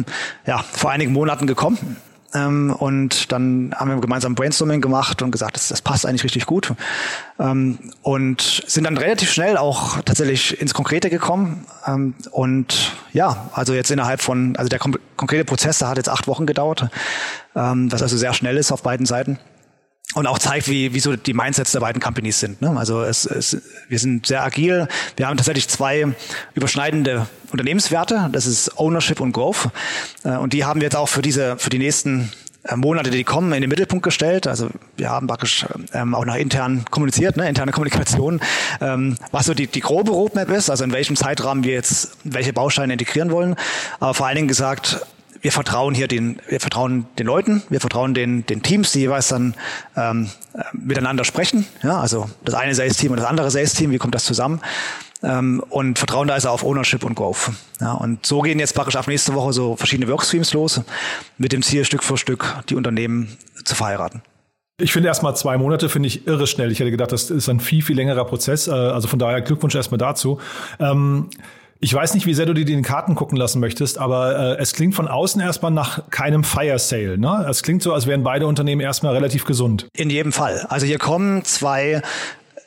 ja, 0.46 0.58
vor 0.72 0.90
einigen 0.90 1.12
Monaten 1.12 1.46
gekommen. 1.46 1.96
Ähm, 2.34 2.74
und 2.76 3.32
dann 3.32 3.72
haben 3.74 3.90
wir 3.90 4.00
gemeinsam 4.00 4.34
Brainstorming 4.34 4.80
gemacht 4.80 5.22
und 5.22 5.30
gesagt, 5.30 5.56
das, 5.56 5.68
das 5.68 5.80
passt 5.80 6.04
eigentlich 6.04 6.24
richtig 6.24 6.46
gut. 6.46 6.72
Ähm, 7.38 7.78
und 8.02 8.64
sind 8.66 8.84
dann 8.84 8.98
relativ 8.98 9.32
schnell 9.32 9.56
auch 9.56 10.00
tatsächlich 10.02 10.60
ins 10.60 10.74
Konkrete 10.74 11.08
gekommen. 11.08 11.64
Ähm, 11.86 12.14
und 12.32 12.96
ja, 13.12 13.48
also 13.52 13.72
jetzt 13.72 13.90
innerhalb 13.90 14.20
von, 14.20 14.56
also 14.56 14.68
der 14.68 14.80
konkrete 15.19 15.44
Prozess, 15.44 15.81
der 15.81 15.88
hat 15.88 15.99
jetzt 15.99 16.09
acht 16.09 16.26
Wochen 16.26 16.47
gedauert, 16.47 16.88
ähm, 17.55 17.93
was 17.93 18.00
also 18.00 18.17
sehr 18.17 18.32
schnell 18.32 18.56
ist 18.56 18.73
auf 18.73 18.82
beiden 18.82 19.05
Seiten 19.05 19.38
und 20.15 20.26
auch 20.26 20.38
zeigt, 20.38 20.69
wie, 20.69 20.94
wie 20.94 21.00
so 21.00 21.17
die 21.17 21.35
Mindsets 21.35 21.73
der 21.73 21.81
beiden 21.81 22.00
Companies 22.00 22.41
sind. 22.41 22.62
Ne? 22.62 22.75
Also 22.76 23.03
es, 23.03 23.26
es, 23.26 23.61
wir 23.88 23.99
sind 23.99 24.26
sehr 24.26 24.43
agil. 24.43 24.88
Wir 25.17 25.26
haben 25.26 25.37
tatsächlich 25.37 25.69
zwei 25.69 26.15
überschneidende 26.55 27.26
Unternehmenswerte. 27.53 28.31
Das 28.32 28.47
ist 28.47 28.79
Ownership 28.79 29.20
und 29.20 29.32
Growth. 29.32 29.69
Äh, 30.25 30.37
und 30.37 30.55
die 30.55 30.65
haben 30.65 30.81
wir 30.81 30.87
jetzt 30.87 30.96
auch 30.96 31.08
für 31.08 31.20
diese, 31.20 31.58
für 31.58 31.70
die 31.70 31.79
nächsten 31.79 32.32
Monate, 32.74 33.10
die 33.10 33.24
kommen, 33.24 33.53
in 33.53 33.60
den 33.60 33.70
Mittelpunkt 33.70 34.05
gestellt. 34.05 34.46
Also 34.46 34.69
wir 34.96 35.10
haben 35.10 35.27
praktisch 35.27 35.65
ähm, 35.93 36.15
auch 36.15 36.24
nach 36.24 36.36
intern 36.36 36.84
kommuniziert, 36.91 37.36
ne, 37.36 37.48
interne 37.48 37.72
Kommunikation, 37.72 38.41
ähm, 38.81 39.17
was 39.31 39.46
so 39.46 39.55
die, 39.55 39.67
die 39.67 39.81
grobe 39.81 40.10
Roadmap 40.10 40.50
ist, 40.50 40.69
also 40.69 40.84
in 40.84 40.93
welchem 40.93 41.17
Zeitrahmen 41.17 41.65
wir 41.65 41.72
jetzt 41.72 42.17
welche 42.24 42.53
Bausteine 42.53 42.93
integrieren 42.93 43.31
wollen. 43.31 43.56
Aber 44.00 44.15
vor 44.15 44.27
allen 44.27 44.36
Dingen 44.36 44.48
gesagt, 44.48 45.00
wir 45.41 45.53
vertrauen 45.53 45.94
hier 45.94 46.08
den, 46.08 46.41
wir 46.48 46.60
vertrauen 46.60 47.06
den 47.19 47.27
Leuten, 47.27 47.62
wir 47.69 47.81
vertrauen 47.81 48.12
den, 48.12 48.44
den 48.46 48.62
Teams, 48.62 48.93
die 48.93 49.00
jeweils 49.00 49.29
dann 49.29 49.55
ähm, 49.96 50.29
äh, 50.55 50.62
miteinander 50.72 51.24
sprechen. 51.24 51.65
Ja, 51.82 52.00
also 52.00 52.29
das 52.44 52.55
eine 52.55 52.74
Sales-Team 52.74 53.12
und 53.12 53.19
das 53.19 53.27
andere 53.27 53.50
Sales-Team, 53.50 53.93
wie 53.93 53.98
kommt 53.98 54.15
das 54.15 54.24
zusammen? 54.24 54.60
Ähm, 55.22 55.63
und 55.70 55.98
vertrauen 55.98 56.29
da 56.29 56.34
also 56.34 56.48
auf 56.51 56.63
Ownership 56.63 57.05
und 57.05 57.15
Growth. 57.15 57.51
Ja, 57.81 57.93
und 57.93 58.25
so 58.25 58.41
gehen 58.41 58.58
jetzt 58.58 58.75
praktisch 58.75 58.96
ab 58.96 59.08
nächste 59.08 59.34
Woche 59.34 59.53
so 59.53 59.75
verschiedene 59.77 60.08
Workstreams 60.10 60.53
los, 60.53 60.81
mit 61.39 61.53
dem 61.53 61.63
Ziel, 61.63 61.84
Stück 61.84 62.05
für 62.05 62.17
Stück 62.17 62.55
die 62.69 62.77
Unternehmen 62.77 63.37
zu 63.65 63.75
verheiraten. 63.75 64.22
Ich 64.81 64.93
finde 64.93 65.08
erstmal 65.08 65.34
zwei 65.34 65.58
Monate 65.58 65.89
finde 65.89 66.06
ich 66.06 66.29
irre 66.29 66.46
schnell. 66.46 66.70
Ich 66.70 66.79
hätte 66.79 66.93
gedacht, 66.93 67.10
das 67.10 67.31
ist 67.31 67.48
ein 67.48 67.58
viel, 67.58 67.82
viel 67.82 67.96
längerer 67.96 68.25
Prozess. 68.25 68.69
Äh, 68.69 68.70
also 68.70 69.08
von 69.08 69.19
daher 69.19 69.41
Glückwunsch 69.41 69.75
erstmal 69.75 69.98
dazu. 69.98 70.39
Ähm, 70.79 71.31
ich 71.81 71.94
weiß 71.94 72.15
nicht, 72.15 72.27
wie 72.27 72.34
sehr 72.34 72.46
du 72.46 72.55
dir 72.55 72.65
die 72.65 72.81
Karten 72.82 73.15
gucken 73.15 73.37
lassen 73.37 73.60
möchtest, 73.60 73.98
aber 73.98 74.56
äh, 74.56 74.63
es 74.63 74.72
klingt 74.72 74.96
von 74.96 75.06
außen 75.06 75.41
erstmal 75.41 75.70
nach 75.70 76.10
keinem 76.10 76.43
Fire 76.43 76.79
Sale. 76.79 77.19
Ne? 77.19 77.46
Es 77.48 77.63
klingt 77.63 77.82
so, 77.82 77.93
als 77.93 78.06
wären 78.06 78.25
beide 78.25 78.46
Unternehmen 78.46 78.81
erstmal 78.81 79.15
relativ 79.15 79.44
gesund. 79.44 79.89
In 79.96 80.10
jedem 80.10 80.32
Fall. 80.32 80.67
Also 80.69 80.87
hier 80.87 80.98
kommen 80.98 81.44
zwei 81.44 82.03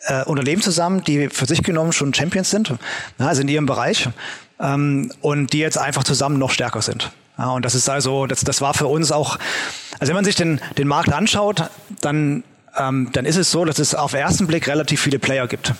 äh, 0.05 0.23
Unternehmen 0.23 0.61
zusammen, 0.61 1.03
die 1.03 1.29
für 1.29 1.45
sich 1.45 1.63
genommen 1.63 1.91
schon 1.91 2.13
Champions 2.13 2.49
sind, 2.49 2.73
ja, 3.19 3.27
also 3.27 3.41
in 3.41 3.47
ihrem 3.47 3.65
Bereich, 3.65 4.09
ähm, 4.59 5.11
und 5.21 5.53
die 5.53 5.59
jetzt 5.59 5.77
einfach 5.77 6.03
zusammen 6.03 6.39
noch 6.39 6.51
stärker 6.51 6.81
sind. 6.81 7.11
Ja, 7.37 7.49
und 7.51 7.65
das 7.65 7.75
ist 7.75 7.89
also, 7.89 8.27
das, 8.27 8.41
das 8.41 8.61
war 8.61 8.73
für 8.73 8.87
uns 8.87 9.11
auch, 9.11 9.37
also 9.99 10.09
wenn 10.09 10.15
man 10.15 10.25
sich 10.25 10.35
den, 10.35 10.61
den 10.77 10.87
Markt 10.87 11.11
anschaut, 11.11 11.69
dann, 12.01 12.43
ähm, 12.77 13.09
dann 13.13 13.25
ist 13.25 13.37
es 13.37 13.51
so, 13.51 13.65
dass 13.65 13.79
es 13.79 13.95
auf 13.95 14.11
den 14.11 14.19
ersten 14.19 14.47
Blick 14.47 14.67
relativ 14.67 15.01
viele 15.01 15.19
Player 15.19 15.47
gibt. 15.47 15.73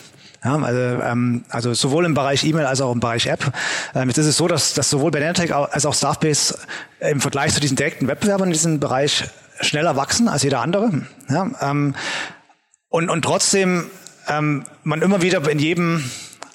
Ja, 0.43 0.55
also, 0.55 0.79
ähm, 1.03 1.45
also 1.49 1.73
sowohl 1.73 2.05
im 2.05 2.15
Bereich 2.15 2.43
E-Mail 2.43 2.65
als 2.65 2.81
auch 2.81 2.91
im 2.91 2.99
Bereich 2.99 3.27
App. 3.27 3.53
Ähm, 3.93 4.09
jetzt 4.09 4.17
ist 4.17 4.25
es 4.25 4.37
so, 4.37 4.47
dass, 4.47 4.73
dass 4.73 4.89
sowohl 4.89 5.11
Benetech 5.11 5.53
als 5.53 5.85
auch 5.85 5.93
Staffbase 5.93 6.57
im 6.99 7.21
Vergleich 7.21 7.53
zu 7.53 7.59
diesen 7.59 7.77
direkten 7.77 8.07
Wettbewerbern 8.07 8.47
in 8.47 8.53
diesem 8.53 8.79
Bereich 8.79 9.25
schneller 9.59 9.95
wachsen 9.95 10.27
als 10.27 10.41
jeder 10.41 10.61
andere. 10.61 11.03
Ja, 11.29 11.51
ähm, 11.61 11.93
und, 12.89 13.09
und 13.09 13.21
trotzdem 13.21 13.85
ähm, 14.27 14.63
man 14.83 15.01
immer 15.01 15.21
wieder 15.21 15.47
in 15.49 15.59
jedem, 15.59 16.03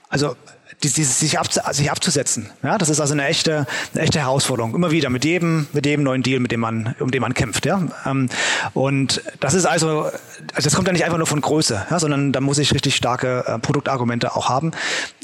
also 0.08 0.36
die, 0.82 0.90
die, 0.90 1.04
sich, 1.04 1.38
ab, 1.38 1.48
sich 1.52 1.90
abzusetzen. 1.90 2.50
Ja, 2.62 2.78
das 2.78 2.88
ist 2.88 3.00
also 3.00 3.14
eine 3.14 3.26
echte, 3.26 3.66
eine 3.94 4.02
echte 4.02 4.18
Herausforderung. 4.20 4.74
Immer 4.74 4.90
wieder 4.90 5.10
mit 5.10 5.24
jedem, 5.24 5.66
mit 5.72 5.86
jedem 5.86 6.04
neuen 6.04 6.22
Deal, 6.22 6.40
mit 6.40 6.52
dem 6.52 6.60
man, 6.60 6.94
um 7.00 7.10
den 7.10 7.22
man 7.22 7.34
kämpft. 7.34 7.66
Ja, 7.66 7.82
ähm, 8.04 8.28
und 8.74 9.22
das 9.40 9.54
ist 9.54 9.64
also, 9.64 10.02
also 10.02 10.12
das 10.54 10.74
kommt 10.74 10.86
ja 10.86 10.92
nicht 10.92 11.04
einfach 11.04 11.18
nur 11.18 11.26
von 11.26 11.40
Größe, 11.40 11.86
ja, 11.90 11.98
sondern 11.98 12.32
da 12.32 12.40
muss 12.40 12.58
ich 12.58 12.74
richtig 12.74 12.96
starke 12.96 13.44
äh, 13.46 13.58
Produktargumente 13.58 14.36
auch 14.36 14.48
haben. 14.48 14.72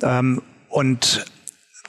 Ähm, 0.02 0.42
und 0.68 1.26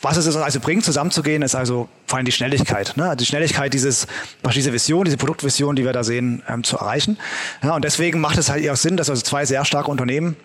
was 0.03 0.17
es 0.17 0.36
also 0.36 0.60
bringt, 0.60 0.83
zusammenzugehen, 0.83 1.41
ist 1.41 1.55
also 1.55 1.88
vor 2.07 2.17
allem 2.17 2.25
die 2.25 2.31
Schnelligkeit. 2.31 2.95
Ne? 2.98 3.15
Die 3.17 3.25
Schnelligkeit, 3.25 3.74
dieses, 3.74 4.05
diese 4.53 4.74
Vision, 4.74 5.05
diese 5.05 5.17
Produktvision, 5.17 5.75
die 5.75 5.86
wir 5.86 5.93
da 5.93 6.03
sehen, 6.03 6.43
ähm, 6.48 6.63
zu 6.63 6.77
erreichen. 6.77 7.17
Ja, 7.63 7.75
und 7.75 7.86
deswegen 7.86 8.19
macht 8.19 8.38
es 8.38 8.50
halt 8.50 8.63
eher 8.63 8.75
Sinn, 8.75 8.98
dass 8.98 9.10
also 9.10 9.22
zwei 9.22 9.45
sehr 9.45 9.63
starke 9.65 9.89
Unternehmen 9.89 10.36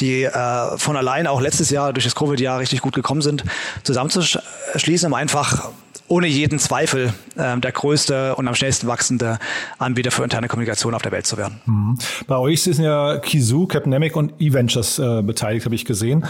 die 0.00 0.24
äh, 0.24 0.78
von 0.78 0.96
allein 0.96 1.26
auch 1.26 1.40
letztes 1.40 1.70
Jahr 1.70 1.92
durch 1.92 2.04
das 2.04 2.16
Covid-Jahr 2.16 2.58
richtig 2.58 2.80
gut 2.80 2.94
gekommen 2.94 3.22
sind, 3.22 3.44
zusammenzuschließen, 3.84 5.06
um 5.06 5.14
einfach 5.14 5.70
ohne 6.08 6.26
jeden 6.26 6.58
Zweifel 6.58 7.12
äh, 7.36 7.58
der 7.58 7.72
größte 7.72 8.36
und 8.36 8.48
am 8.48 8.54
schnellsten 8.54 8.86
wachsende 8.86 9.38
Anbieter 9.78 10.10
für 10.10 10.22
interne 10.22 10.48
Kommunikation 10.48 10.94
auf 10.94 11.02
der 11.02 11.12
Welt 11.12 11.26
zu 11.26 11.36
werden. 11.36 11.60
Mhm. 11.66 11.98
Bei 12.26 12.36
euch 12.36 12.62
sind 12.62 12.78
ja 12.78 13.18
Kizu, 13.18 13.66
Capnemic 13.66 14.16
und 14.16 14.40
eVentures 14.40 14.98
äh, 14.98 15.22
beteiligt, 15.22 15.64
habe 15.64 15.74
ich 15.74 15.84
gesehen. 15.84 16.24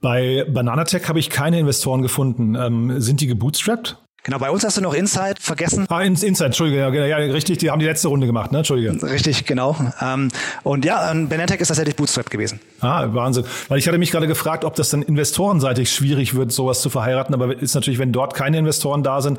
Bei 0.00 0.44
Bananatech 0.48 1.08
habe 1.08 1.18
ich 1.18 1.30
keine 1.30 1.58
Investoren 1.58 2.02
gefunden. 2.02 2.54
Ähm, 2.54 3.00
sind 3.00 3.20
die 3.20 3.26
gebootstrapped? 3.26 3.96
Genau, 4.24 4.38
bei 4.38 4.50
uns 4.50 4.64
hast 4.64 4.78
du 4.78 4.80
noch 4.80 4.94
Insight 4.94 5.38
vergessen. 5.38 5.84
Ah, 5.90 6.00
Insight, 6.00 6.40
Entschuldige, 6.40 6.78
ja, 6.78 6.90
ja, 6.90 7.16
richtig, 7.18 7.58
die 7.58 7.70
haben 7.70 7.78
die 7.78 7.84
letzte 7.84 8.08
Runde 8.08 8.26
gemacht, 8.26 8.52
ne? 8.52 8.58
Entschuldige. 8.58 9.02
Richtig, 9.02 9.44
genau. 9.44 9.76
Ähm, 10.00 10.30
und 10.62 10.86
ja, 10.86 11.10
ähm, 11.10 11.28
Benetech 11.28 11.60
ist 11.60 11.68
tatsächlich 11.68 11.94
Bootstrap 11.94 12.30
gewesen. 12.30 12.58
Ah, 12.80 13.06
Wahnsinn. 13.12 13.44
Weil 13.68 13.78
ich 13.78 13.86
hatte 13.86 13.98
mich 13.98 14.10
gerade 14.10 14.26
gefragt, 14.26 14.64
ob 14.64 14.76
das 14.76 14.88
dann 14.88 15.02
investorenseitig 15.02 15.92
schwierig 15.92 16.34
wird, 16.34 16.52
sowas 16.52 16.80
zu 16.80 16.88
verheiraten, 16.88 17.34
aber 17.34 17.54
ist 17.60 17.74
natürlich, 17.74 17.98
wenn 17.98 18.12
dort 18.12 18.32
keine 18.32 18.56
Investoren 18.56 19.02
da 19.02 19.20
sind, 19.20 19.38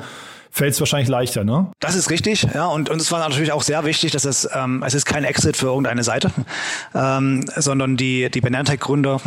fällt 0.56 0.72
es 0.72 0.80
wahrscheinlich 0.80 1.08
leichter, 1.08 1.44
ne? 1.44 1.70
Das 1.80 1.94
ist 1.94 2.08
richtig, 2.10 2.46
ja. 2.54 2.66
Und, 2.66 2.88
es 2.88 3.12
war 3.12 3.20
natürlich 3.20 3.52
auch 3.52 3.62
sehr 3.62 3.84
wichtig, 3.84 4.12
dass 4.12 4.24
es, 4.24 4.48
ähm, 4.54 4.82
es 4.86 4.94
ist 4.94 5.04
kein 5.04 5.24
Exit 5.24 5.56
für 5.56 5.66
irgendeine 5.66 6.02
Seite, 6.02 6.30
ähm, 6.94 7.44
sondern 7.54 7.98
die, 7.98 8.30
die 8.30 8.40
Benantech-Gründer 8.40 9.20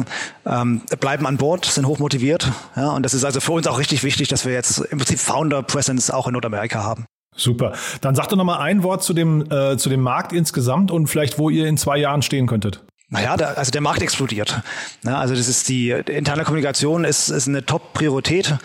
ähm, 0.48 0.82
bleiben 1.00 1.28
an 1.28 1.38
Bord, 1.38 1.66
sind 1.66 1.86
hochmotiviert. 1.86 2.52
Ja. 2.76 2.90
Und 2.90 3.04
das 3.04 3.14
ist 3.14 3.26
also 3.26 3.40
für 3.42 3.52
uns 3.52 3.68
auch 3.68 3.78
richtig 3.78 4.04
wichtig, 4.04 4.28
dass 4.28 4.44
wir 4.44 4.54
jetzt 4.54 4.80
im 4.80 4.98
Prinzip 4.98 5.20
Founder-Presence 5.20 6.10
auch 6.10 6.26
in 6.26 6.34
Nordamerika 6.34 6.84
haben. 6.84 7.06
Super. 7.36 7.74
Dann 8.02 8.16
sag 8.16 8.28
doch 8.30 8.38
noch 8.38 8.44
mal 8.44 8.60
ein 8.60 8.82
Wort 8.82 9.04
zu 9.04 9.14
dem, 9.14 9.50
äh, 9.52 9.78
zu 9.78 9.90
dem 9.90 10.02
Markt 10.02 10.34
insgesamt 10.34 10.90
und 10.90 11.08
vielleicht, 11.08 11.38
wo 11.38 11.50
ihr 11.50 11.68
in 11.68 11.78
zwei 11.78 11.98
Jahren 11.98 12.24
stehen 12.24 12.48
könntet. 12.48 12.84
Naja, 13.12 13.38
der, 13.38 13.58
also 13.58 13.72
der 13.72 13.82
Markt 13.82 14.04
explodiert. 14.04 14.62
Ja, 15.04 15.20
also 15.20 15.34
das 15.34 15.48
ist 15.48 15.68
die 15.68 15.90
interne 15.90 16.44
Kommunikation 16.44 17.06
ist, 17.06 17.30
ist 17.30 17.48
eine 17.48 17.66
Top-Priorität. 17.66 18.56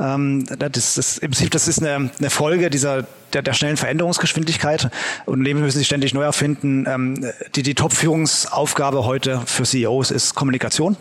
Ähm, 0.00 0.44
das, 0.58 0.94
das, 0.94 1.18
Im 1.18 1.30
Prinzip 1.30 1.52
das 1.52 1.68
ist 1.68 1.80
eine, 1.80 2.10
eine 2.18 2.30
Folge 2.30 2.68
dieser 2.68 3.06
der, 3.32 3.42
der 3.42 3.52
schnellen 3.52 3.76
Veränderungsgeschwindigkeit. 3.76 4.90
Unternehmen 5.24 5.60
müssen 5.60 5.78
sich 5.78 5.86
ständig 5.86 6.14
neu 6.14 6.22
erfinden. 6.22 6.84
Ähm, 6.88 7.24
die 7.54 7.62
die 7.62 7.74
Top-Führungsaufgabe 7.74 9.04
heute 9.04 9.40
für 9.46 9.62
CEOs 9.62 10.10
ist 10.10 10.34
Kommunikation. 10.34 10.96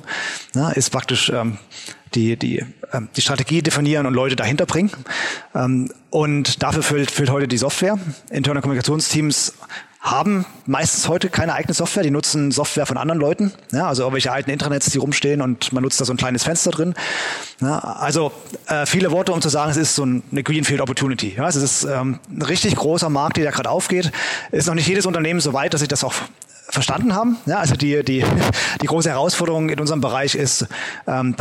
Ja, 0.54 0.70
ist 0.70 0.92
praktisch 0.92 1.30
ähm, 1.30 1.58
die, 2.14 2.38
die, 2.38 2.64
ähm, 2.94 3.10
die 3.16 3.22
Strategie 3.22 3.62
definieren 3.62 4.06
und 4.06 4.14
Leute 4.14 4.36
dahinter 4.36 4.66
bringen. 4.66 4.92
Ähm, 5.56 5.92
und 6.10 6.62
dafür 6.64 6.84
füllt, 6.84 7.12
füllt 7.12 7.30
heute 7.30 7.48
die 7.48 7.58
Software. 7.58 7.98
Interne 8.30 8.62
Kommunikationsteams 8.62 9.54
haben 10.02 10.48
meistens 10.66 11.08
heute 11.08 11.30
keine 11.30 11.54
eigene 11.54 11.76
Software, 11.76 12.02
die 12.02 12.10
nutzen 12.10 12.50
Software 12.50 12.88
von 12.88 12.98
anderen 12.98 13.22
Leuten, 13.22 13.54
ja, 13.72 13.88
also 13.88 14.02
irgendwelche 14.02 14.32
alten 14.32 14.50
Intranets, 14.50 14.90
die 14.90 14.98
rumstehen 14.98 15.42
und 15.42 15.72
man 15.74 15.84
nutzt 15.84 16.02
da 16.02 16.06
so 16.06 16.14
ein 16.14 16.18
kleines 16.18 16.44
Fenster 16.44 16.72
drin. 16.72 16.96
Ja, 17.62 17.78
also 17.78 18.32
äh, 18.66 18.88
viele 18.88 19.12
Worte, 19.12 19.32
um 19.32 19.42
zu 19.42 19.50
sagen, 19.50 19.70
es 19.70 19.78
ist 19.78 19.94
so 19.94 20.02
eine 20.02 20.44
Greenfield 20.44 20.82
Opportunity. 20.82 21.36
Ja, 21.38 21.48
es 21.48 21.56
ist 21.56 21.84
ähm, 21.84 22.18
ein 22.32 22.42
richtig 22.42 22.76
großer 22.76 23.10
Markt, 23.12 23.38
der 23.38 23.46
da 23.46 23.52
gerade 23.52 23.70
aufgeht. 23.70 24.12
Ist 24.52 24.68
noch 24.68 24.74
nicht 24.74 24.88
jedes 24.88 25.06
Unternehmen 25.06 25.40
so 25.40 25.54
weit, 25.54 25.76
dass 25.76 25.82
sich 25.82 25.88
das 25.88 26.04
auch 26.04 26.16
verstanden 26.72 27.16
haben. 27.16 27.38
Ja, 27.46 27.58
also 27.58 27.76
die, 27.76 28.04
die, 28.04 28.24
die 28.82 28.88
große 28.88 29.10
Herausforderung 29.10 29.70
in 29.70 29.80
unserem 29.80 30.02
Bereich 30.02 30.36
ist, 30.36 30.68
ähm, 31.08 31.36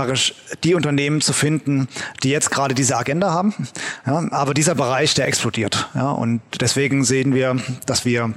die 0.64 0.74
Unternehmen 0.74 1.20
zu 1.20 1.32
finden, 1.32 1.88
die 2.22 2.30
jetzt 2.30 2.50
gerade 2.50 2.74
diese 2.74 2.96
Agenda 2.96 3.30
haben. 3.30 3.54
Ja, 4.06 4.24
aber 4.32 4.54
dieser 4.54 4.74
Bereich, 4.74 5.14
der 5.14 5.26
explodiert. 5.26 5.88
Ja, 5.94 6.10
und 6.10 6.40
deswegen 6.60 7.04
sehen 7.04 7.34
wir, 7.34 7.56
dass 7.86 8.04
wir 8.04 8.34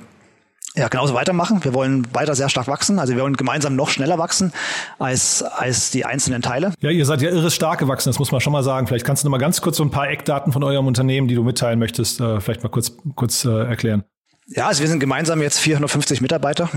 ja, 0.75 0.87
genauso 0.87 1.13
weitermachen. 1.13 1.63
Wir 1.63 1.73
wollen 1.73 2.07
weiter 2.13 2.33
sehr 2.33 2.49
stark 2.49 2.67
wachsen. 2.67 2.97
Also 2.97 3.15
wir 3.15 3.21
wollen 3.21 3.35
gemeinsam 3.35 3.75
noch 3.75 3.89
schneller 3.89 4.17
wachsen 4.17 4.51
als, 4.97 5.43
als 5.43 5.91
die 5.91 6.03
einzelnen 6.03 6.41
Teile. 6.41 6.73
Ja, 6.79 6.89
ihr 6.89 7.05
seid 7.05 7.21
ja 7.21 7.29
irre 7.29 7.51
stark 7.51 7.79
gewachsen, 7.79 8.09
das 8.09 8.17
muss 8.17 8.31
man 8.31 8.41
schon 8.41 8.53
mal 8.53 8.63
sagen. 8.63 8.87
Vielleicht 8.87 9.05
kannst 9.05 9.23
du 9.23 9.27
noch 9.27 9.31
mal 9.31 9.37
ganz 9.37 9.61
kurz 9.61 9.77
so 9.77 9.83
ein 9.83 9.91
paar 9.91 10.09
Eckdaten 10.09 10.51
von 10.51 10.63
eurem 10.63 10.87
Unternehmen, 10.87 11.27
die 11.27 11.35
du 11.35 11.43
mitteilen 11.43 11.77
möchtest, 11.77 12.19
äh, 12.19 12.41
vielleicht 12.41 12.63
mal 12.63 12.69
kurz, 12.69 12.97
kurz 13.15 13.45
äh, 13.45 13.49
erklären. 13.49 14.03
Ja, 14.47 14.67
also 14.67 14.81
wir 14.81 14.87
sind 14.87 14.99
gemeinsam 14.99 15.41
jetzt 15.41 15.59
450 15.59 16.21
Mitarbeiter, 16.21 16.69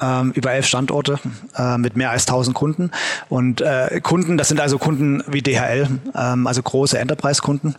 ähm, 0.00 0.32
über 0.32 0.52
elf 0.52 0.66
Standorte 0.66 1.18
äh, 1.56 1.78
mit 1.78 1.96
mehr 1.96 2.10
als 2.10 2.26
1000 2.26 2.54
Kunden. 2.54 2.90
Und 3.28 3.60
äh, 3.60 4.00
Kunden, 4.02 4.38
das 4.38 4.48
sind 4.48 4.60
also 4.60 4.78
Kunden 4.78 5.22
wie 5.26 5.42
DHL, 5.42 5.88
ähm, 6.14 6.46
also 6.46 6.62
große 6.62 6.98
Enterprise-Kunden, 6.98 7.74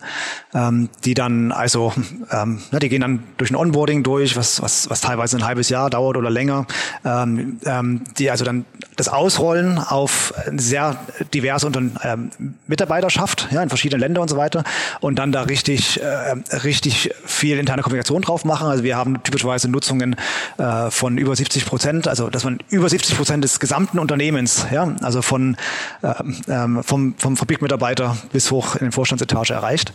ähm, 0.54 0.90
die 1.06 1.14
dann 1.14 1.52
also, 1.52 1.94
ähm, 2.32 2.60
na, 2.72 2.80
die 2.80 2.90
gehen 2.90 3.02
dann 3.02 3.24
durch 3.38 3.52
ein 3.52 3.56
Onboarding 3.56 4.04
durch, 4.04 4.36
was, 4.36 4.62
was, 4.62 4.90
was 4.90 5.02
teilweise 5.02 5.38
ein 5.38 5.46
halbes 5.46 5.70
Jahr 5.70 5.90
dauert 5.90 6.18
oder 6.18 6.30
länger, 6.30 6.66
ähm, 7.06 7.60
ähm, 7.66 8.02
die 8.18 8.30
also 8.30 8.46
dann 8.46 8.66
das 8.96 9.08
Ausrollen 9.08 9.78
auf 9.78 10.34
sehr 10.56 10.98
diverse 11.34 11.66
Unter 11.68 11.82
ähm, 12.04 12.32
Mitarbeiterschaft, 12.68 13.48
ja, 13.52 13.64
in 13.64 13.70
verschiedenen 13.70 14.02
Ländern 14.02 14.24
und 14.24 14.30
so 14.30 14.38
weiter 14.38 14.64
und 15.00 15.18
dann 15.18 15.32
da 15.32 15.44
richtig, 15.44 16.02
äh, 16.02 16.36
richtig 16.58 17.12
viel 17.26 17.58
interne 17.58 17.82
Kommunikation 17.82 18.22
drauf 18.22 18.46
machen. 18.46 18.68
Also 18.68 18.84
wir 18.84 18.96
haben 18.96 19.22
typischerweise 19.24 19.70
Nutzungen 19.70 20.16
äh, 20.58 20.92
von 20.92 21.18
über 21.18 21.36
70 21.36 21.66
Prozent, 21.66 22.03
also 22.08 22.30
dass 22.30 22.44
man 22.44 22.60
über 22.70 22.90
70 22.90 23.18
Prozent 23.18 23.44
des 23.44 23.60
gesamten 23.60 24.00
Unternehmens, 24.00 24.66
ja, 24.72 24.96
also 25.02 25.22
von 25.22 25.58
ähm, 26.04 26.36
ähm, 26.48 26.84
vom, 26.84 27.16
vom 27.18 27.38
Fabrikmitarbeiter 27.38 28.18
bis 28.32 28.52
hoch 28.52 28.76
in 28.76 28.88
den 28.88 28.92
Vorstandsetage 28.92 29.54
erreicht. 29.54 29.94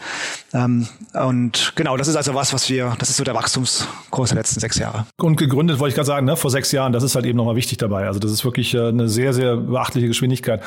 Ähm, 0.52 0.88
und 1.12 1.72
genau, 1.76 1.96
das 1.96 2.08
ist 2.08 2.16
also 2.16 2.34
was, 2.34 2.52
was 2.52 2.68
wir, 2.70 2.94
das 2.98 3.10
ist 3.10 3.16
so 3.16 3.24
der 3.24 3.34
Wachstumskurs 3.34 4.30
der 4.30 4.38
letzten 4.38 4.60
sechs 4.60 4.78
Jahre. 4.78 5.06
Und 5.20 5.36
gegründet, 5.36 5.78
wollte 5.78 5.90
ich 5.90 5.94
gerade 5.94 6.06
sagen, 6.06 6.26
ne, 6.26 6.36
vor 6.36 6.50
sechs 6.50 6.72
Jahren, 6.72 6.92
das 6.92 7.02
ist 7.02 7.14
halt 7.14 7.26
eben 7.26 7.36
nochmal 7.36 7.56
wichtig 7.56 7.78
dabei. 7.78 8.06
Also 8.06 8.20
das 8.20 8.32
ist 8.32 8.44
wirklich 8.44 8.74
äh, 8.74 8.88
eine 8.88 9.08
sehr, 9.08 9.32
sehr 9.32 9.56
beachtliche 9.56 10.08
Geschwindigkeit. 10.08 10.62